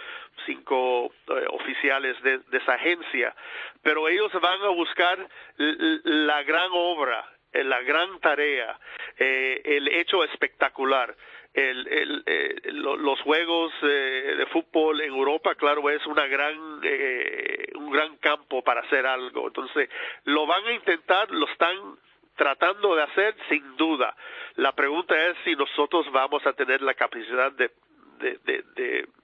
cinco 0.44 1.06
eh, 1.29 1.47
oficiales 1.51 2.21
de, 2.23 2.41
esa 2.53 2.75
agencia. 2.75 3.35
Pero 3.83 4.09
ellos 4.09 4.33
van 4.41 4.63
a 4.63 4.69
buscar 4.69 5.19
la 5.57 6.43
gran 6.43 6.71
obra, 6.73 7.25
eh, 7.53 7.65
la 7.65 7.81
gran 7.83 8.21
tarea, 8.21 8.79
eh, 9.19 9.63
el 9.65 9.89
hecho 9.89 10.25
espectacular 10.25 11.15
el, 11.57 11.89
el, 11.89 12.23
eh, 12.27 12.57
los 12.73 13.19
juegos 13.23 13.73
de 13.81 14.47
fútbol 14.53 15.01
en 15.01 15.09
Europa, 15.09 15.55
claro, 15.55 15.89
es 15.89 16.05
una 16.07 16.27
gran, 16.27 16.81
eh, 16.83 17.73
un 17.77 17.91
gran 17.91 18.17
campo 18.19 18.63
para 18.63 18.83
hacer 18.83 19.07
algo. 19.07 19.47
Entonces, 19.47 19.89
lo 20.25 20.47
van 20.47 20.67
a 20.67 20.73
intentar, 20.73 21.31
lo 21.31 21.47
están 21.47 21.97
tratando 22.37 22.95
de 22.95 23.03
hacer 23.05 23.35
sin 23.49 23.77
duda. 23.79 24.15
La 24.57 24.73
pregunta 24.73 25.15
es 25.29 25.37
si 25.45 25.57
nosotros 25.57 26.11
vamos 26.13 26.47
a 26.47 26.53
tener 26.53 26.83
la 26.83 26.93
capacidad 26.93 27.51
de 27.53 27.71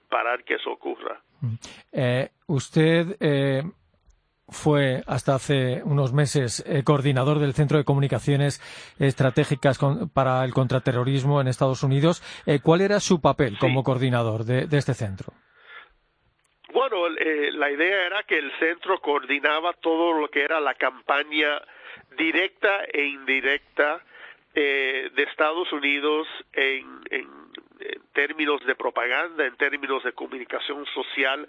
parar 0.09 0.43
que 0.45 0.55
eso 0.55 0.71
ocurra. 0.71 1.21
Eh, 1.92 2.30
usted 2.46 3.16
eh, 3.20 3.62
fue 4.49 5.02
hasta 5.06 5.34
hace 5.34 5.82
unos 5.84 6.12
meses 6.12 6.64
eh, 6.66 6.82
coordinador 6.84 7.38
del 7.38 7.54
Centro 7.54 7.78
de 7.78 7.84
Comunicaciones 7.84 8.61
Estratégicas 8.99 9.78
con, 9.78 10.08
para 10.11 10.44
el 10.44 10.52
Contraterrorismo 10.52 11.40
en 11.40 11.49
Estados 11.49 11.82
Unidos. 11.82 12.22
¿Cuál 12.62 12.80
era 12.80 13.00
su 13.00 13.20
papel 13.20 13.58
como 13.58 13.82
coordinador 13.82 14.44
de, 14.44 14.66
de, 14.66 14.78
este 14.78 14.94
centro? 14.94 15.32
Bueno, 16.72 17.08
la 17.08 17.70
idea 17.70 18.06
era 18.06 18.22
que 18.25 18.38
el 18.38 18.50
centro 18.58 19.00
coordinaba 19.00 19.72
todo 19.75 20.12
lo 20.12 20.28
que 20.28 20.42
era 20.42 20.61
la 20.61 20.75
campaña 20.75 21.61
directa 22.16 22.84
e 22.92 23.04
indirecta 23.04 24.02
eh, 24.54 25.11
de 25.14 25.22
Estados 25.22 25.72
Unidos 25.72 26.26
en, 26.52 26.84
en, 27.11 27.26
en 27.95 28.03
términos 28.12 28.65
de 28.67 28.75
propaganda, 28.75 29.47
en 29.47 29.57
términos 29.57 30.03
de 30.05 30.12
comunicación 30.12 30.85
social, 30.87 31.49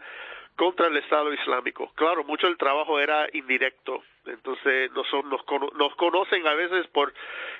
contra 0.55 0.87
el 0.87 0.97
Estado 0.97 1.33
Islámico. 1.33 1.91
Claro, 1.95 2.23
mucho 2.23 2.47
del 2.47 2.57
trabajo 2.57 2.99
era 2.99 3.27
indirecto, 3.33 4.03
entonces 4.25 4.91
nos, 4.91 5.07
nos, 5.25 5.41
nos 5.75 5.95
conocen 5.95 6.45
a 6.47 6.53
veces 6.53 6.87
por 6.87 7.13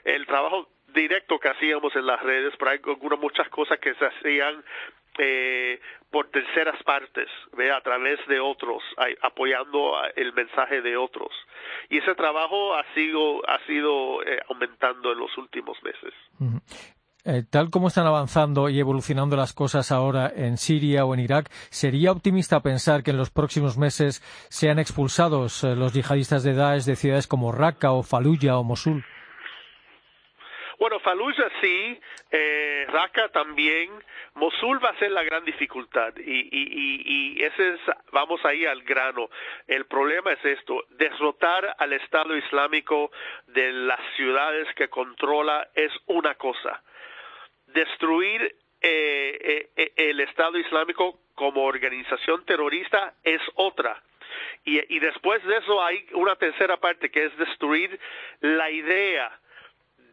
el 0.03 0.25
trabajo 0.25 0.69
directo 0.93 1.39
que 1.39 1.49
hacíamos 1.49 1.95
en 1.95 2.05
las 2.05 2.21
redes, 2.21 2.53
pero 2.57 2.71
hay 2.71 2.79
algunas 2.85 3.19
muchas 3.19 3.49
cosas 3.49 3.79
que 3.79 3.95
se 3.95 4.05
hacían 4.05 4.63
eh, 5.17 5.79
por 6.09 6.29
terceras 6.29 6.81
partes, 6.83 7.27
¿ve? 7.53 7.71
a 7.71 7.81
través 7.81 8.19
de 8.27 8.39
otros, 8.39 8.83
apoyando 9.21 9.95
el 10.15 10.33
mensaje 10.33 10.81
de 10.81 10.97
otros. 10.97 11.31
Y 11.89 11.97
ese 11.97 12.15
trabajo 12.15 12.75
ha 12.75 12.83
sido, 12.93 13.41
ha 13.47 13.59
sido 13.65 14.23
eh, 14.23 14.39
aumentando 14.49 15.11
en 15.11 15.19
los 15.19 15.35
últimos 15.37 15.81
meses. 15.83 16.13
Eh, 17.25 17.43
tal 17.49 17.69
como 17.69 17.87
están 17.87 18.05
avanzando 18.05 18.67
y 18.67 18.81
evolucionando 18.81 19.37
las 19.37 19.53
cosas 19.53 19.93
ahora 19.93 20.29
en 20.35 20.57
Siria 20.57 21.05
o 21.05 21.13
en 21.13 21.21
Irak, 21.21 21.49
¿sería 21.69 22.11
optimista 22.11 22.59
pensar 22.59 23.01
que 23.01 23.11
en 23.11 23.17
los 23.17 23.31
próximos 23.31 23.77
meses 23.77 24.19
sean 24.49 24.77
expulsados 24.77 25.63
eh, 25.63 25.73
los 25.73 25.93
yihadistas 25.93 26.43
de 26.43 26.53
Daesh 26.53 26.83
de 26.83 26.97
ciudades 26.97 27.27
como 27.27 27.53
Raqqa 27.53 27.93
o 27.93 28.03
Fallujah 28.03 28.57
o 28.57 28.65
Mosul? 28.65 29.05
Bueno, 30.77 30.99
Fallujah 30.99 31.49
sí, 31.61 31.97
eh, 32.29 32.87
Raqqa 32.89 33.29
también, 33.29 33.89
Mosul 34.33 34.83
va 34.83 34.89
a 34.89 34.99
ser 34.99 35.11
la 35.11 35.23
gran 35.23 35.45
dificultad 35.45 36.13
y, 36.17 36.49
y 36.51 37.41
ese 37.41 37.75
es, 37.75 37.79
vamos 38.11 38.43
ahí 38.43 38.65
al 38.65 38.81
grano. 38.83 39.29
El 39.65 39.85
problema 39.85 40.33
es 40.33 40.43
esto, 40.43 40.83
derrotar 40.89 41.73
al 41.79 41.93
Estado 41.93 42.35
Islámico 42.35 43.11
de 43.47 43.71
las 43.71 44.01
ciudades 44.17 44.67
que 44.75 44.89
controla 44.89 45.69
es 45.73 45.93
una 46.07 46.35
cosa 46.35 46.81
destruir 47.73 48.55
eh, 48.81 49.69
eh, 49.75 49.91
el 49.95 50.19
Estado 50.19 50.57
Islámico 50.57 51.19
como 51.35 51.63
organización 51.63 52.45
terrorista 52.45 53.13
es 53.23 53.41
otra. 53.55 54.01
Y, 54.65 54.99
después 54.99 55.43
de 55.43 55.57
eso 55.57 55.83
hay 55.83 56.05
una 56.13 56.35
tercera 56.35 56.77
parte 56.77 57.11
que 57.11 57.25
es 57.25 57.37
destruir 57.37 57.99
la 58.39 58.71
idea 58.71 59.39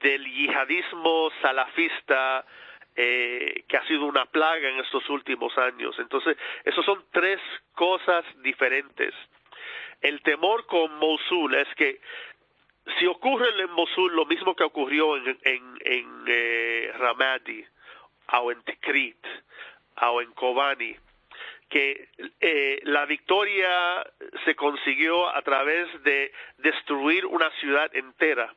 del 0.01 0.25
yihadismo 0.25 1.31
salafista 1.41 2.45
eh, 2.97 3.65
que 3.69 3.77
ha 3.77 3.87
sido 3.87 4.07
una 4.07 4.27
plaga 4.27 4.69
en 4.69 4.81
estos 4.81 5.09
últimos 5.09 5.57
años. 5.57 5.97
Entonces, 5.99 6.37
esos 6.65 6.85
son 6.85 7.05
tres 7.13 7.41
cosas 7.75 8.25
diferentes. 8.43 9.15
El 10.01 10.21
temor 10.23 10.67
con 10.67 10.97
Mosul 10.99 11.55
es 11.55 11.69
que 11.77 12.01
si 12.99 13.07
ocurre 13.07 13.49
en 13.61 13.71
Mosul 13.73 14.15
lo 14.15 14.27
mismo 14.27 14.55
que 14.55 14.65
ocurrió 14.65 15.17
en, 15.17 15.39
en, 15.43 15.79
en 15.81 16.25
eh, 16.27 16.93
Ramadi 16.99 17.65
o 18.33 18.53
en 18.53 18.63
Tikrit 18.63 19.27
o 20.03 20.23
en 20.23 20.33
Kobani, 20.33 20.97
que 21.69 22.09
eh, 22.41 22.81
la 22.85 23.07
victoria 23.07 24.05
se 24.45 24.55
consiguió 24.55 25.29
a 25.35 25.43
través 25.43 26.03
de 26.03 26.33
destruir 26.59 27.27
una 27.27 27.51
ciudad 27.61 27.95
entera. 27.95 28.53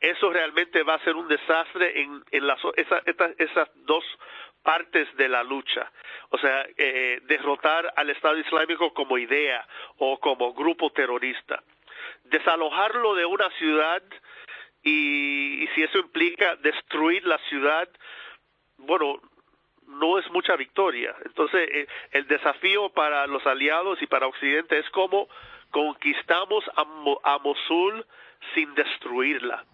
Eso 0.00 0.30
realmente 0.30 0.82
va 0.82 0.94
a 0.94 1.04
ser 1.04 1.16
un 1.16 1.28
desastre 1.28 2.00
en, 2.00 2.22
en 2.30 2.46
las, 2.46 2.60
esa, 2.76 3.02
esa, 3.06 3.30
esas 3.38 3.68
dos 3.86 4.04
partes 4.62 5.14
de 5.16 5.28
la 5.28 5.42
lucha. 5.42 5.90
O 6.30 6.38
sea, 6.38 6.66
eh, 6.76 7.20
derrotar 7.24 7.92
al 7.96 8.10
Estado 8.10 8.38
Islámico 8.38 8.92
como 8.92 9.18
idea 9.18 9.66
o 9.98 10.18
como 10.18 10.52
grupo 10.54 10.90
terrorista. 10.90 11.62
Desalojarlo 12.34 13.14
de 13.14 13.24
una 13.26 13.48
ciudad 13.50 14.02
y, 14.82 15.68
si 15.72 15.84
eso 15.84 15.98
implica 15.98 16.56
destruir 16.56 17.24
la 17.24 17.38
ciudad, 17.48 17.88
bueno, 18.76 19.20
no 19.86 20.18
es 20.18 20.28
mucha 20.32 20.56
victoria. 20.56 21.14
Entonces, 21.26 21.68
eh, 21.72 21.86
el 22.10 22.26
desafío 22.26 22.88
para 22.88 23.28
los 23.28 23.46
aliados 23.46 24.02
y 24.02 24.08
para 24.08 24.26
Occidente 24.26 24.76
es 24.80 24.90
cómo 24.90 25.28
conquistamos 25.70 26.64
a, 26.74 27.38
Mosul 27.38 28.04
sin 28.52 28.74
destruirla. 28.74 29.64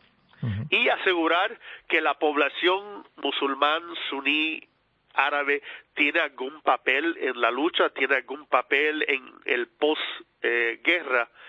Y 0.69 0.90
asegurar 0.90 1.59
que 1.88 2.02
la 2.02 2.19
población 2.19 3.07
musulmán 3.17 3.83
suní 4.11 4.69
árabe 5.14 5.62
tiene 5.95 6.21
algún 6.21 6.61
papel 6.61 7.17
en 7.23 7.40
la 7.40 7.50
lucha, 7.50 7.88
tiene 7.88 8.17
algún 8.17 8.47
papel 8.47 9.02
en 9.09 9.33
el 9.47 9.67
post-guerra, 9.67 11.23
eh, 11.23 11.40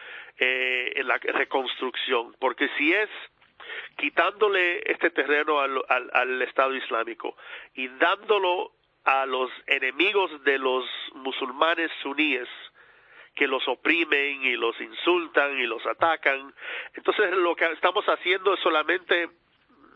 en 0.42 1.08
la 1.08 1.18
reconstrucción, 1.18 2.36
porque 2.40 2.68
si 2.78 2.94
es 2.94 3.10
quitándole 3.98 4.82
este 4.92 5.12
terreno 5.12 5.60
al, 5.60 5.82
al, 5.88 6.42
Estado 6.42 6.76
Islámico 6.76 7.36
y 7.76 7.88
dándolo 7.88 8.72
a 9.04 9.26
los 9.26 9.52
enemigos 9.68 10.44
de 10.44 10.58
los 10.58 10.86
musulmanes 11.14 11.92
suníes 12.02 12.48
que 13.36 13.48
los 13.48 13.66
oprimen 13.68 14.44
y 14.44 14.56
los 14.56 14.80
insultan 14.82 15.58
y 15.58 15.66
los 15.66 15.86
atacan. 15.86 16.54
Entonces 16.94 17.32
lo 17.32 17.56
que 17.56 17.66
estamos 17.72 18.06
haciendo 18.06 18.54
es 18.54 18.60
solamente, 18.60 19.30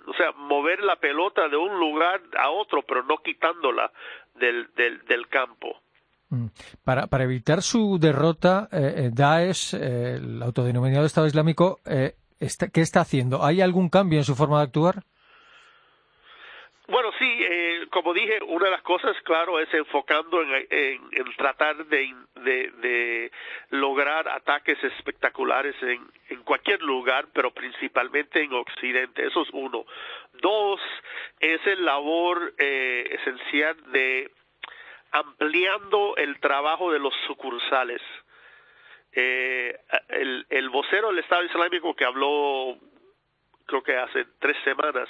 o 0.06 0.14
sea, 0.14 0.32
mover 0.34 0.82
la 0.84 0.96
pelota 0.96 1.50
de 1.50 1.58
un 1.58 1.78
lugar 1.80 2.22
a 2.38 2.50
otro, 2.50 2.84
pero 2.84 3.04
no 3.04 3.18
quitándola 3.18 3.92
del, 4.36 4.74
del, 4.75 5.04
del 5.06 5.28
campo. 5.28 5.82
Mm. 6.36 6.48
Para, 6.84 7.08
para 7.08 7.24
evitar 7.24 7.62
su 7.62 7.98
derrota, 8.00 8.68
eh, 8.72 8.94
eh 8.98 9.10
Daesh, 9.13 9.75
eh, 9.75 10.15
el 10.15 10.44
autodenominado 10.44 11.06
Estado 11.06 11.27
Islámico, 11.27 11.80
eh, 11.86 12.15
¿Qué 12.74 12.82
está 12.82 13.01
haciendo? 13.01 13.44
¿Hay 13.44 13.62
algún 13.62 13.89
cambio 13.89 14.20
en 14.20 14.25
su 14.25 14.36
forma 14.36 14.58
de 14.58 14.65
actuar? 14.65 14.96
Bueno, 16.88 17.12
sí, 17.18 17.25
eh, 17.25 17.88
como 17.89 18.13
dije, 18.13 18.39
una 18.46 18.65
de 18.65 18.72
las 18.72 18.84
cosas, 18.84 19.15
claro, 19.24 19.60
es 19.60 19.74
enfocando 19.74 20.39
en, 20.44 20.68
en, 20.70 21.36
tratar 21.36 21.84
de, 21.88 22.13
de, 22.36 23.32
lograr 23.72 24.27
ataques 24.30 24.77
espectaculares 24.84 25.75
en, 25.82 26.06
en, 26.30 26.44
cualquier 26.44 26.84
lugar, 26.84 27.25
pero 27.34 27.50
principalmente 27.51 28.44
en 28.44 28.54
Occidente. 28.54 29.25
Eso 29.25 29.42
es 29.42 29.50
uno. 29.54 29.86
Dos, 30.34 30.80
es 31.39 31.65
el 31.65 31.84
labor 31.84 32.54
eh, 32.60 33.18
esencial 33.20 33.77
de 33.92 34.30
ampliando 35.19 36.15
el 36.17 36.39
trabajo 36.39 36.91
de 36.91 37.00
los 37.00 37.13
sucursales. 37.27 38.01
Eh, 39.13 39.77
el, 40.10 40.45
el 40.50 40.69
vocero 40.69 41.10
del 41.10 41.19
Estado 41.19 41.43
Islámico 41.43 41.95
que 41.95 42.03
habló 42.03 42.77
creo 43.65 43.84
que 43.84 43.95
hace 43.95 44.25
tres 44.39 44.57
semanas, 44.63 45.10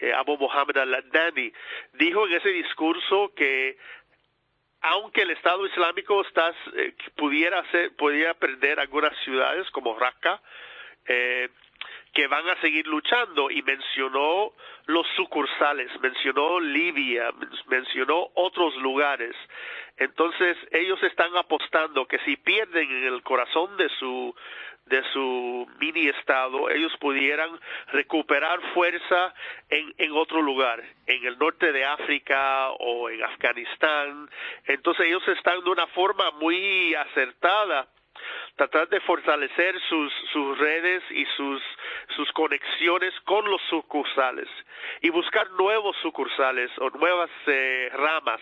eh, 0.00 0.12
Abu 0.12 0.36
Mohammed 0.36 0.76
al-Adnani, 0.76 1.52
dijo 1.94 2.26
en 2.26 2.34
ese 2.34 2.50
discurso 2.50 3.32
que 3.34 3.78
aunque 4.80 5.22
el 5.22 5.30
Estado 5.30 5.66
Islámico 5.66 6.20
está, 6.22 6.54
eh, 6.76 6.94
pudiera, 7.16 7.64
ser, 7.70 7.96
pudiera 7.96 8.34
perder 8.34 8.78
algunas 8.78 9.16
ciudades 9.24 9.68
como 9.70 9.98
Raqqa, 9.98 10.40
eh, 11.06 11.48
que 12.12 12.26
van 12.26 12.48
a 12.48 12.60
seguir 12.60 12.86
luchando 12.86 13.50
y 13.50 13.62
mencionó 13.62 14.52
los 14.86 15.06
sucursales, 15.16 15.90
mencionó 16.00 16.60
Libia, 16.60 17.30
mencionó 17.66 18.28
otros 18.34 18.74
lugares. 18.76 19.34
Entonces 19.96 20.56
ellos 20.70 21.02
están 21.02 21.36
apostando 21.36 22.06
que 22.06 22.18
si 22.20 22.36
pierden 22.36 22.90
en 22.90 23.04
el 23.04 23.22
corazón 23.22 23.76
de 23.76 23.88
su 23.98 24.34
de 24.86 25.02
su 25.12 25.68
mini 25.78 26.08
estado, 26.08 26.70
ellos 26.70 26.96
pudieran 26.98 27.50
recuperar 27.88 28.58
fuerza 28.72 29.34
en, 29.68 29.94
en 29.98 30.12
otro 30.12 30.40
lugar, 30.40 30.82
en 31.06 31.26
el 31.26 31.38
norte 31.38 31.72
de 31.72 31.84
África 31.84 32.70
o 32.70 33.10
en 33.10 33.22
Afganistán. 33.22 34.30
Entonces 34.64 35.06
ellos 35.06 35.26
están 35.28 35.62
de 35.62 35.70
una 35.70 35.86
forma 35.88 36.30
muy 36.32 36.94
acertada 36.94 37.86
tratar 38.58 38.88
de 38.88 39.00
fortalecer 39.00 39.80
sus, 39.88 40.12
redes 40.58 41.02
y 41.10 41.24
sus, 41.36 41.62
sus 42.16 42.30
conexiones 42.32 43.14
con 43.24 43.48
los 43.48 43.62
sucursales 43.70 44.48
y 45.00 45.10
buscar 45.10 45.48
nuevos 45.52 45.96
sucursales 46.02 46.70
o 46.78 46.90
nuevas 46.90 47.30
eh, 47.46 47.88
ramas, 47.92 48.40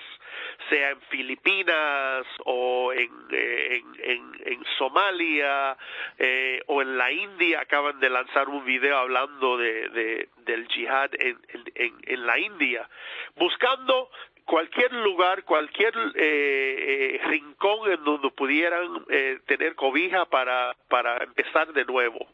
sea 0.71 0.91
en 0.91 1.01
Filipinas 1.03 2.27
o 2.47 2.93
en, 2.95 3.11
eh, 3.31 3.83
en, 3.99 4.65
Somalia 4.79 5.77
eh, 6.19 6.63
o 6.67 6.81
en 6.81 6.97
la 6.97 7.13
India. 7.13 7.61
Acaban 7.61 8.01
de 8.01 8.09
lanzar 8.09 8.49
un 8.49 8.65
video 8.65 8.97
hablando 8.97 9.59
de, 9.59 9.89
de 9.91 10.29
del 10.47 10.67
yihad 10.69 11.11
en, 11.19 11.39
en, 11.75 11.95
en 12.07 12.27
la 12.27 12.39
India, 12.39 12.89
buscando 13.37 14.11
cualquier 14.47 14.93
lugar, 14.93 15.45
cualquier 15.45 15.93
eh, 16.15 17.17
eh, 17.17 17.21
rincón 17.27 17.91
en 17.91 18.03
donde 18.05 18.31
pudieran 18.31 19.05
eh, 19.11 19.39
tener 19.47 19.75
cobija 19.75 20.25
para, 20.27 20.75
para 20.89 21.23
empezar 21.23 21.73
de 21.73 21.85
nuevo. 21.85 22.27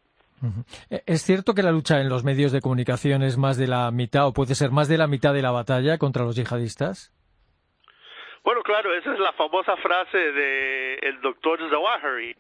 ¿Es 1.07 1.23
cierto 1.23 1.55
que 1.55 1.63
la 1.63 1.71
lucha 1.71 2.01
en 2.01 2.09
los 2.09 2.25
medios 2.25 2.51
de 2.51 2.61
comunicación 2.61 3.23
es 3.23 3.39
más 3.39 3.57
de 3.57 3.69
la 3.69 3.91
mitad 3.93 4.27
o 4.27 4.33
puede 4.33 4.57
ser 4.57 4.73
más 4.73 4.89
de 4.89 4.99
la 4.99 5.07
mitad 5.07 5.33
de 5.33 5.43
la 5.43 5.53
batalla 5.53 5.99
contra 5.99 6.25
los 6.25 6.35
yihadistas? 6.35 7.13
Bueno, 8.45 8.63
claro, 8.65 8.93
esa 8.93 9.13
es 9.13 9.21
la 9.21 9.33
famosa 9.35 9.77
frase 9.77 10.19
de 10.19 10.95
el 10.97 11.21
doctor 11.21 11.61
Zawahiri, 11.71 12.37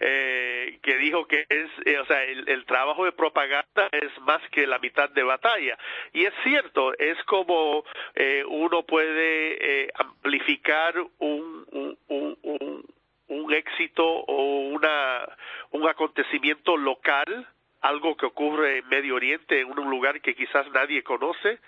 eh, 0.00 0.78
que 0.82 0.96
dijo 0.96 1.26
que 1.26 1.44
es, 1.46 1.70
eh, 1.84 1.98
o 1.98 2.06
sea, 2.06 2.24
el, 2.24 2.64
trabajo 2.64 3.04
de 3.04 3.12
propaganda 3.12 3.88
es 3.92 4.10
más 4.22 4.40
que 4.50 4.66
la 4.66 4.78
mitad 4.78 5.10
de 5.10 5.22
batalla. 5.22 5.76
Y 6.14 6.24
es 6.24 6.32
cierto, 6.42 6.96
es 6.98 7.22
como 7.24 7.84
eh, 8.14 8.42
uno 8.48 8.82
puede 8.84 9.82
eh, 9.84 9.90
amplificar 9.94 10.94
un, 11.18 11.66
un, 11.70 11.98
un, 12.08 12.86
un, 13.28 13.52
éxito 13.52 14.06
o 14.06 14.68
una, 14.70 15.28
un 15.72 15.86
acontecimiento 15.86 16.78
local, 16.78 17.46
algo 17.82 18.16
que 18.16 18.24
ocurre 18.24 18.78
en 18.78 18.88
Medio 18.88 19.16
Oriente, 19.16 19.60
en 19.60 19.78
un 19.78 19.90
lugar 19.90 20.22
que 20.22 20.34
quizás 20.34 20.66
nadie 20.72 21.02
conoce, 21.02 21.58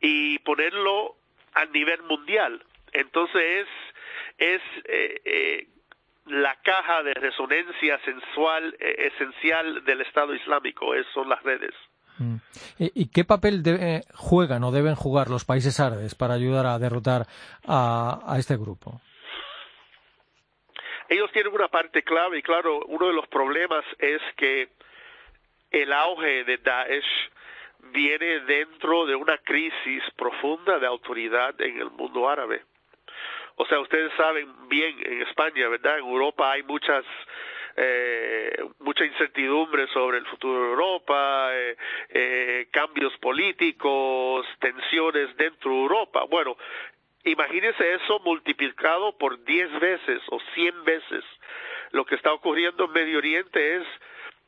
y 0.00 0.38
ponerlo 0.40 1.16
a 1.54 1.64
nivel 1.64 2.02
mundial 2.02 2.62
entonces 3.00 3.66
es, 4.38 4.60
eh, 4.84 5.20
eh, 5.24 5.68
la 6.26 6.56
caja 6.62 7.02
de 7.02 7.14
resonancia 7.14 7.98
sensual 8.04 8.76
eh, 8.80 9.10
esencial 9.14 9.84
del 9.84 10.00
Estado 10.00 10.34
Islámico, 10.34 10.94
es, 10.94 11.06
son 11.14 11.28
las 11.28 11.42
redes. 11.42 11.74
Mm. 12.18 12.36
¿Y 12.78 13.10
qué 13.10 13.24
papel 13.24 13.62
juegan 14.14 14.64
o 14.64 14.72
deben 14.72 14.94
jugar 14.94 15.28
los 15.28 15.44
países 15.44 15.78
árabes 15.80 16.14
para 16.14 16.34
ayudar 16.34 16.64
a 16.64 16.78
derrotar 16.78 17.26
a, 17.66 18.36
este 18.38 18.56
grupo? 18.56 19.02
Ellos 21.08 21.30
tienen 21.32 21.52
una 21.52 21.68
parte 21.68 22.02
clave 22.02 22.38
y 22.38 22.42
claro, 22.42 22.80
uno 22.86 23.08
de 23.08 23.12
los 23.12 23.26
problemas 23.28 23.84
es 23.98 24.22
que 24.36 24.70
el 25.70 25.92
auge 25.92 26.44
de 26.44 26.56
Daesh 26.56 27.30
viene 27.92 28.40
dentro 28.40 29.04
de 29.04 29.14
una 29.14 29.36
crisis 29.38 30.02
profunda 30.16 30.78
de 30.78 30.86
autoridad 30.86 31.60
en 31.60 31.78
el 31.78 31.90
mundo 31.90 32.28
árabe. 32.28 32.62
O 33.56 33.66
sea, 33.66 33.80
ustedes 33.80 34.12
saben 34.16 34.68
bien 34.68 34.96
en 35.04 35.22
España, 35.22 35.68
¿verdad? 35.68 35.98
En 35.98 36.04
Europa 36.04 36.52
hay 36.52 36.62
muchas 36.62 37.04
eh, 37.76 38.56
mucha 38.80 39.04
incertidumbre 39.04 39.86
sobre 39.88 40.18
el 40.18 40.26
futuro 40.26 40.62
de 40.62 40.70
Europa, 40.70 41.48
eh, 41.52 41.76
eh, 42.08 42.68
cambios 42.70 43.16
políticos, 43.18 44.46
tensiones 44.60 45.36
dentro 45.36 45.70
de 45.70 45.76
Europa. 45.82 46.24
Bueno, 46.24 46.56
imagínense 47.24 47.94
eso 47.94 48.18
multiplicado 48.20 49.16
por 49.18 49.42
10 49.44 49.80
veces 49.80 50.22
o 50.30 50.40
100 50.54 50.84
veces. 50.84 51.24
Lo 51.92 52.04
que 52.06 52.14
está 52.14 52.32
ocurriendo 52.32 52.86
en 52.86 52.92
Medio 52.92 53.18
Oriente 53.18 53.76
es 53.76 53.86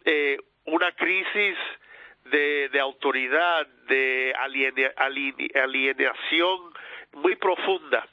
eh, 0.06 0.38
una 0.64 0.92
crisis 0.92 1.56
de, 2.24 2.68
de 2.70 2.80
autoridad, 2.80 3.66
de 3.88 4.34
alienación 5.54 6.72
muy 7.12 7.36
profunda 7.36 8.06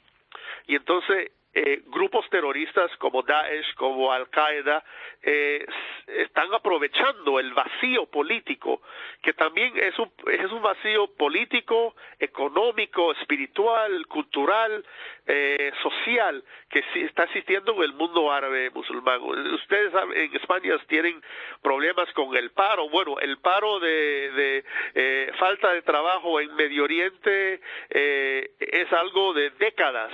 y 0.66 0.76
entonces, 0.76 1.30
eh, 1.54 1.82
grupos 1.86 2.28
terroristas 2.28 2.94
como 2.98 3.22
Daesh, 3.22 3.74
como 3.76 4.12
Al-Qaeda, 4.12 4.84
eh, 5.22 5.66
están 6.06 6.52
aprovechando 6.52 7.40
el 7.40 7.54
vacío 7.54 8.06
político, 8.06 8.82
que 9.22 9.32
también 9.32 9.72
es 9.76 9.98
un, 9.98 10.12
es 10.30 10.52
un 10.52 10.60
vacío 10.60 11.08
político, 11.14 11.96
económico, 12.18 13.12
espiritual, 13.12 14.06
cultural, 14.06 14.84
eh, 15.26 15.72
social, 15.82 16.44
que 16.68 16.84
está 17.06 17.24
existiendo 17.24 17.74
en 17.76 17.82
el 17.84 17.94
mundo 17.94 18.30
árabe 18.30 18.68
musulmán. 18.70 19.22
Ustedes 19.22 19.92
en 20.14 20.36
España 20.36 20.76
tienen 20.88 21.22
problemas 21.62 22.12
con 22.12 22.36
el 22.36 22.50
paro. 22.50 22.90
Bueno, 22.90 23.18
el 23.18 23.38
paro 23.38 23.80
de, 23.80 24.30
de 24.32 24.64
eh, 24.94 25.32
falta 25.38 25.72
de 25.72 25.82
trabajo 25.82 26.38
en 26.38 26.54
Medio 26.54 26.84
Oriente 26.84 27.60
eh, 27.90 28.50
es 28.60 28.92
algo 28.92 29.32
de 29.32 29.50
décadas 29.50 30.12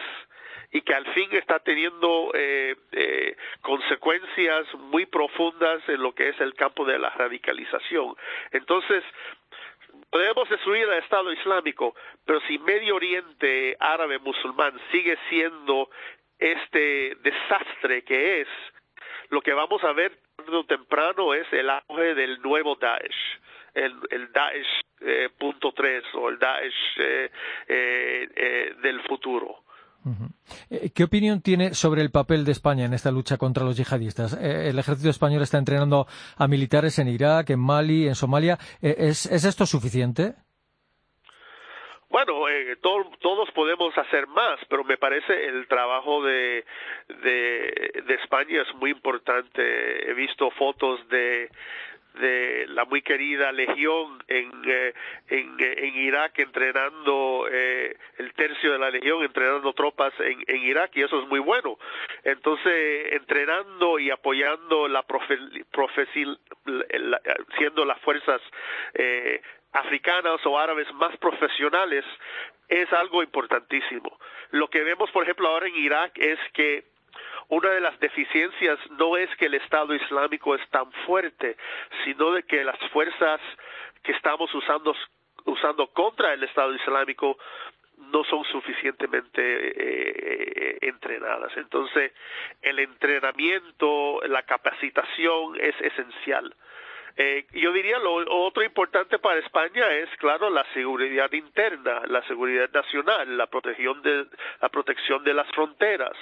y 0.73 0.81
que 0.81 0.95
al 0.95 1.07
fin 1.13 1.29
está 1.33 1.59
teniendo 1.61 2.33
eh, 2.35 2.75
eh, 2.93 3.37
consecuencias 3.61 4.67
muy 4.75 5.07
profundas 5.07 5.87
en 5.89 6.03
lo 6.03 6.15
que 6.15 6.31
es 6.31 6.41
el 6.41 6.55
campo 6.55 6.85
de 6.85 6.99
la 6.99 7.11
radicalización. 7.11 8.17
Entonces, 8.51 9.05
podemos 10.11 10.49
destruir 10.49 10.89
al 10.89 10.99
Estado 10.99 11.33
Islámico, 11.33 11.95
pero 12.25 12.41
si 12.49 12.59
Medio 12.59 12.97
Oriente 12.97 13.77
árabe 13.79 14.19
musulmán 14.19 14.79
sigue 14.91 15.19
siendo 15.29 15.91
este 16.39 17.17
desastre 17.23 18.03
que 18.03 18.41
es, 18.41 18.49
lo 19.29 19.41
que 19.41 19.53
vamos 19.53 19.83
a 19.85 19.93
ver 19.93 20.13
temprano 20.67 21.35
es 21.35 21.47
el 21.53 21.71
auge 21.71 22.15
del 22.15 22.41
nuevo 22.43 22.77
Daesh, 22.77 23.39
el, 23.75 23.95
el 24.11 24.33
Daesh 24.33 24.81
eh, 25.01 25.29
punto 25.39 25.73
tres 25.73 26.05
o 26.15 26.29
el 26.29 26.39
Daesh 26.39 26.75
eh, 26.99 27.31
eh, 27.69 28.75
del 28.83 29.01
futuro. 29.03 29.65
Eh, 30.71 30.91
¿Qué 30.95 31.05
opinión 31.05 31.43
tiene 31.43 31.75
sobre 31.75 32.03
el 32.03 32.11
papel 32.11 32.45
de 32.45 32.53
España 32.53 32.85
en 32.85 32.95
esta 32.95 33.11
lucha 33.11 33.37
contra 33.37 33.65
los 33.65 33.77
yihadistas? 33.77 34.35
Eh, 34.35 34.69
el 34.69 34.79
ejército 34.79 35.11
español 35.11 35.43
está 35.43 35.59
entrenando 35.59 36.07
a 36.37 36.49
militares 36.49 36.99
en 36.99 37.09
Irak, 37.09 37.51
en 37.51 37.61
Mali, 37.61 38.07
en 38.07 38.15
Somalia. 38.15 38.59
Eh, 38.83 38.95
¿Es, 38.99 39.27
esto 39.27 39.67
suficiente? 39.67 40.35
Bueno, 42.11 42.35
todos 43.23 43.51
podemos 43.53 43.97
hacer 43.97 44.27
más, 44.27 44.61
pero 44.69 44.85
me 44.85 44.99
parece 44.99 45.47
el 45.47 45.67
trabajo 45.67 46.23
de, 46.23 46.65
de 47.09 48.15
España 48.23 48.61
es 48.61 48.75
muy 48.75 48.91
importante. 48.91 50.11
He 50.11 50.13
visto 50.13 50.51
fotos 50.51 51.01
de, 51.09 51.49
de 52.15 52.67
la 52.69 52.85
muy 52.85 53.03
querida 53.03 53.53
Legión 53.53 54.23
en, 54.29 54.51
eh, 54.67 54.95
en, 55.29 55.57
eh, 55.59 55.75
en, 55.79 55.97
Irak 55.97 56.39
entrenando 56.39 57.47
eh, 57.51 57.97
el 58.19 58.33
tercio 58.35 58.73
de 58.73 58.79
la 58.79 58.91
Legión 58.91 59.23
entrenando 59.23 59.73
tropas 59.73 60.13
en, 60.21 60.45
en, 60.47 60.63
Irak 60.63 60.91
y 60.95 61.03
eso 61.03 61.23
es 61.23 61.29
muy 61.29 61.41
bueno. 61.41 61.79
Entonces 62.25 63.13
entrenando 63.13 63.99
y 63.99 64.11
apoyando 64.11 64.89
la 64.89 65.03
profe, 65.03 65.39
siendo 67.57 67.85
las 67.85 68.01
fuerzas 68.01 68.41
eh, 68.95 69.41
africanas 69.73 70.45
o 70.45 70.59
árabes 70.59 70.93
más 70.95 71.17
profesionales 71.17 72.05
es 72.69 72.93
algo 72.93 73.23
importantísimo. 73.23 74.19
Lo 74.51 74.69
que 74.69 74.83
vemos 74.83 75.11
por 75.11 75.25
ejemplo 75.25 75.49
ahora 75.49 75.67
en 75.67 75.77
Irak 75.77 76.13
es 76.19 76.39
que 76.53 76.85
una 77.53 77.69
de 77.69 77.81
las 77.83 78.01
deficiencias 78.01 78.79
no 78.93 79.15
es 79.19 79.29
que 79.37 79.45
el 79.45 79.53
Estado 79.53 79.95
Islámico 79.95 80.55
es 80.55 80.67
tan 80.71 80.91
fuerte, 81.05 81.59
sino 82.03 82.33
de 82.33 82.45
que 82.45 82.65
las 82.65 82.79
fuerzas 82.91 83.43
que 84.03 84.13
estamos 84.13 84.53
usando, 84.55 84.97
usando 85.45 85.87
contra 85.89 86.33
el 86.33 86.43
Estado 86.45 86.75
Islámico 86.75 87.37
no 88.11 88.25
son 88.25 88.43
suficientemente 88.45 89.43
eh, 89.43 90.79
entrenadas. 90.81 91.55
Entonces, 91.59 92.13
el 92.63 92.79
entrenamiento, 92.79 94.23
la 94.29 94.45
capacitación 94.45 95.61
es 95.61 95.79
esencial. 95.83 96.55
Eh, 97.19 97.45
yo 97.53 97.71
diría 97.73 97.99
lo 97.99 98.15
otro 98.47 98.63
importante 98.63 99.19
para 99.19 99.41
España 99.41 99.93
es, 99.93 100.09
claro, 100.17 100.49
la 100.49 100.65
seguridad 100.73 101.31
interna, 101.33 102.01
la 102.07 102.23
seguridad 102.23 102.71
nacional, 102.73 103.37
la 103.37 103.47
protección 103.47 104.01
de 104.01 104.25
la 104.63 104.69
protección 104.71 105.23
de 105.23 105.35
las 105.35 105.47
fronteras. 105.49 106.17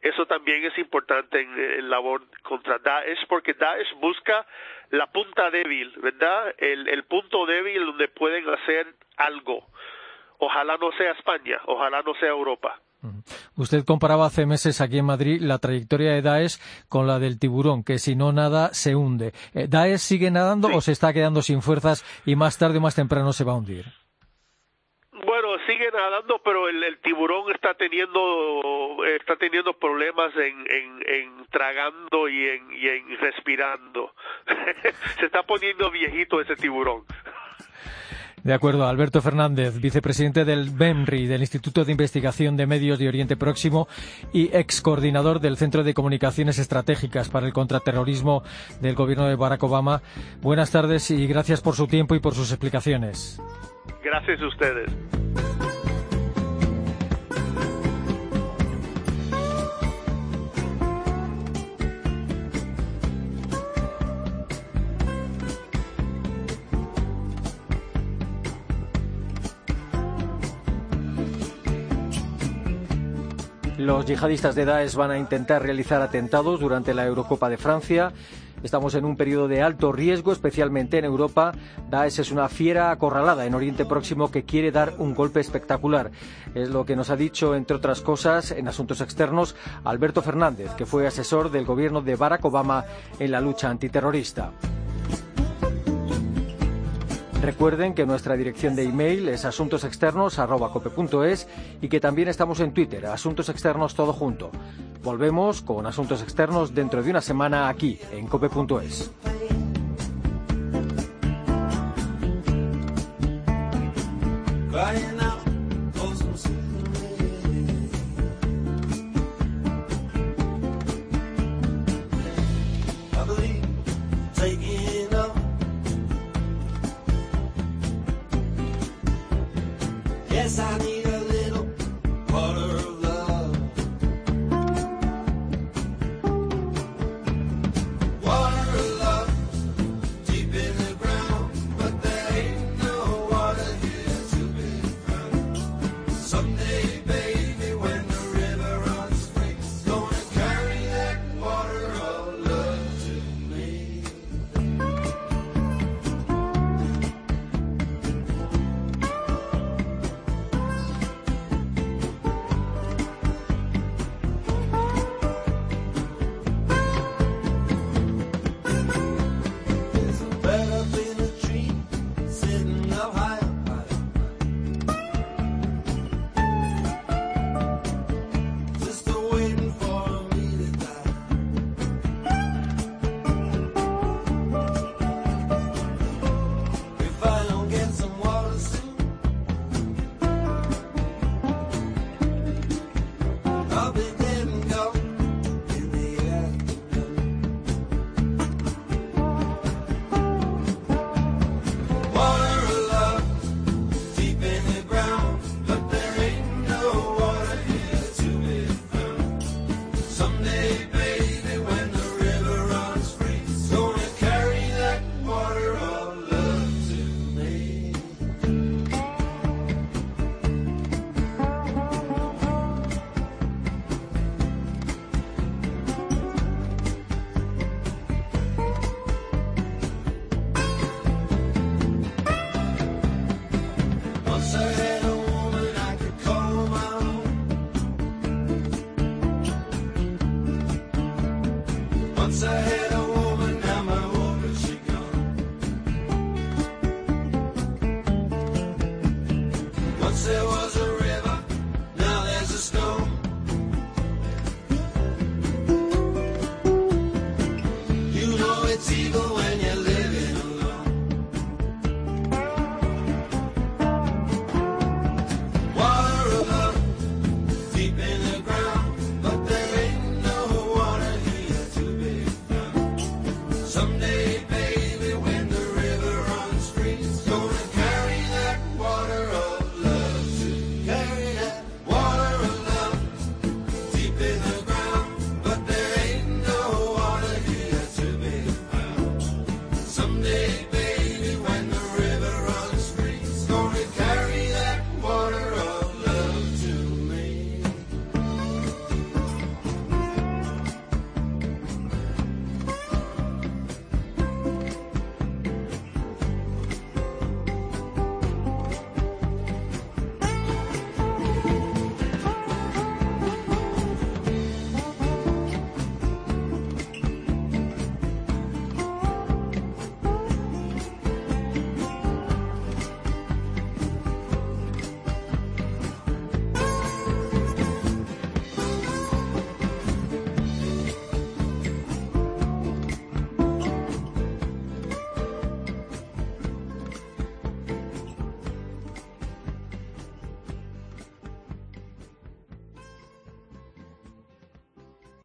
Eso 0.00 0.26
también 0.26 0.64
es 0.64 0.76
importante 0.78 1.40
en, 1.40 1.58
el 1.58 1.90
labor 1.90 2.22
contra 2.42 2.78
Daesh, 2.78 3.26
porque 3.28 3.54
Daesh 3.54 3.94
busca 4.00 4.46
la 4.90 5.06
punta 5.08 5.50
débil, 5.50 5.92
¿verdad? 6.00 6.54
El, 6.58 6.88
el 6.88 7.04
punto 7.04 7.46
débil 7.46 7.84
donde 7.86 8.08
pueden 8.08 8.48
hacer 8.48 8.94
algo. 9.16 9.66
Ojalá 10.38 10.76
no 10.76 10.92
sea 10.92 11.12
España, 11.12 11.60
ojalá 11.66 12.02
no 12.02 12.14
sea 12.14 12.28
Europa. 12.28 12.80
Usted 13.56 13.84
comparaba 13.84 14.26
hace 14.26 14.46
meses 14.46 14.80
aquí 14.80 14.98
en 14.98 15.06
Madrid 15.06 15.40
la 15.40 15.58
trayectoria 15.58 16.12
de 16.12 16.22
Daesh 16.22 16.58
con 16.88 17.06
la 17.06 17.18
del 17.18 17.38
tiburón, 17.38 17.84
que 17.84 17.98
si 17.98 18.16
no 18.16 18.32
nada 18.32 18.74
se 18.74 18.94
hunde. 18.94 19.32
Eh, 19.54 19.66
¿Daesh 19.68 20.00
sigue 20.00 20.30
nadando 20.30 20.68
o 20.68 20.80
se 20.80 20.92
está 20.92 21.12
quedando 21.12 21.42
sin 21.42 21.62
fuerzas 21.62 22.04
y 22.24 22.36
más 22.36 22.58
tarde 22.58 22.78
o 22.78 22.80
más 22.80 22.94
temprano 22.94 23.32
se 23.32 23.44
va 23.44 23.52
a 23.52 23.56
hundir? 23.56 23.86
Nadando, 25.96 26.40
pero 26.44 26.68
el, 26.68 26.98
tiburón 26.98 27.52
está 27.52 27.74
teniendo 27.74 29.04
está 29.18 29.36
teniendo 29.36 29.72
problemas 29.74 30.34
en, 30.36 30.66
en, 31.06 31.46
tragando 31.50 32.28
y 32.28 32.48
en, 32.48 32.72
y 32.72 32.88
en 32.88 33.18
respirando. 33.18 34.12
Se 35.18 35.26
está 35.26 35.42
poniendo 35.42 35.90
viejito 35.90 36.40
ese 36.40 36.56
tiburón. 36.56 37.04
De 38.46 38.54
acuerdo, 38.54 38.86
Alberto 38.86 39.20
Fernández, 39.20 39.80
vicepresidente 39.80 40.44
del 40.44 40.70
BEMRI, 40.70 41.26
del 41.26 41.40
Instituto 41.40 41.84
de 41.84 41.90
Investigación 41.90 42.56
de 42.56 42.68
Medios 42.68 42.96
de 42.96 43.08
Oriente 43.08 43.36
Próximo 43.36 43.88
y 44.32 44.56
ex 44.56 44.80
coordinador 44.80 45.40
del 45.40 45.56
Centro 45.56 45.82
de 45.82 45.94
Comunicaciones 45.94 46.60
Estratégicas 46.60 47.28
para 47.28 47.46
el 47.46 47.52
Contraterrorismo 47.52 48.44
del 48.80 48.94
Gobierno 48.94 49.26
de 49.26 49.34
Barack 49.34 49.64
Obama. 49.64 50.00
Buenas 50.42 50.70
tardes 50.70 51.10
y 51.10 51.26
gracias 51.26 51.60
por 51.60 51.74
su 51.74 51.88
tiempo 51.88 52.14
y 52.14 52.20
por 52.20 52.34
sus 52.34 52.52
explicaciones. 52.52 53.42
Gracias 54.04 54.40
a 54.40 54.46
ustedes. 54.46 55.55
Los 73.86 74.04
yihadistas 74.04 74.56
de 74.56 74.64
Daesh 74.64 74.96
van 74.96 75.12
a 75.12 75.18
intentar 75.18 75.62
realizar 75.62 76.02
atentados 76.02 76.58
durante 76.58 76.92
la 76.92 77.06
Eurocopa 77.06 77.48
de 77.48 77.56
Francia. 77.56 78.12
Estamos 78.64 78.96
en 78.96 79.04
un 79.04 79.16
periodo 79.16 79.46
de 79.46 79.62
alto 79.62 79.92
riesgo, 79.92 80.32
especialmente 80.32 80.98
en 80.98 81.04
Europa. 81.04 81.52
Daesh 81.88 82.18
es 82.18 82.32
una 82.32 82.48
fiera 82.48 82.90
acorralada 82.90 83.46
en 83.46 83.54
Oriente 83.54 83.84
Próximo 83.84 84.32
que 84.32 84.42
quiere 84.42 84.72
dar 84.72 84.94
un 84.98 85.14
golpe 85.14 85.38
espectacular. 85.38 86.10
Es 86.52 86.68
lo 86.70 86.84
que 86.84 86.96
nos 86.96 87.10
ha 87.10 87.16
dicho, 87.16 87.54
entre 87.54 87.76
otras 87.76 88.00
cosas, 88.00 88.50
en 88.50 88.66
asuntos 88.66 89.00
externos, 89.00 89.54
Alberto 89.84 90.20
Fernández, 90.20 90.72
que 90.72 90.84
fue 90.84 91.06
asesor 91.06 91.52
del 91.52 91.64
gobierno 91.64 92.02
de 92.02 92.16
Barack 92.16 92.44
Obama 92.44 92.86
en 93.20 93.30
la 93.30 93.40
lucha 93.40 93.70
antiterrorista. 93.70 94.50
Recuerden 97.46 97.94
que 97.94 98.04
nuestra 98.06 98.36
dirección 98.36 98.74
de 98.74 98.82
email 98.82 99.28
es 99.28 99.44
asuntosexternos.cope.es 99.44 101.46
y 101.80 101.88
que 101.88 102.00
también 102.00 102.26
estamos 102.26 102.58
en 102.58 102.74
Twitter, 102.74 103.06
Asuntos 103.06 103.48
Externos 103.48 103.94
Todo 103.94 104.12
Junto. 104.12 104.50
Volvemos 105.04 105.62
con 105.62 105.86
Asuntos 105.86 106.22
Externos 106.22 106.74
dentro 106.74 107.04
de 107.04 107.10
una 107.12 107.20
semana 107.20 107.68
aquí, 107.68 108.00
en 108.10 108.26
cope.es. 108.26 109.12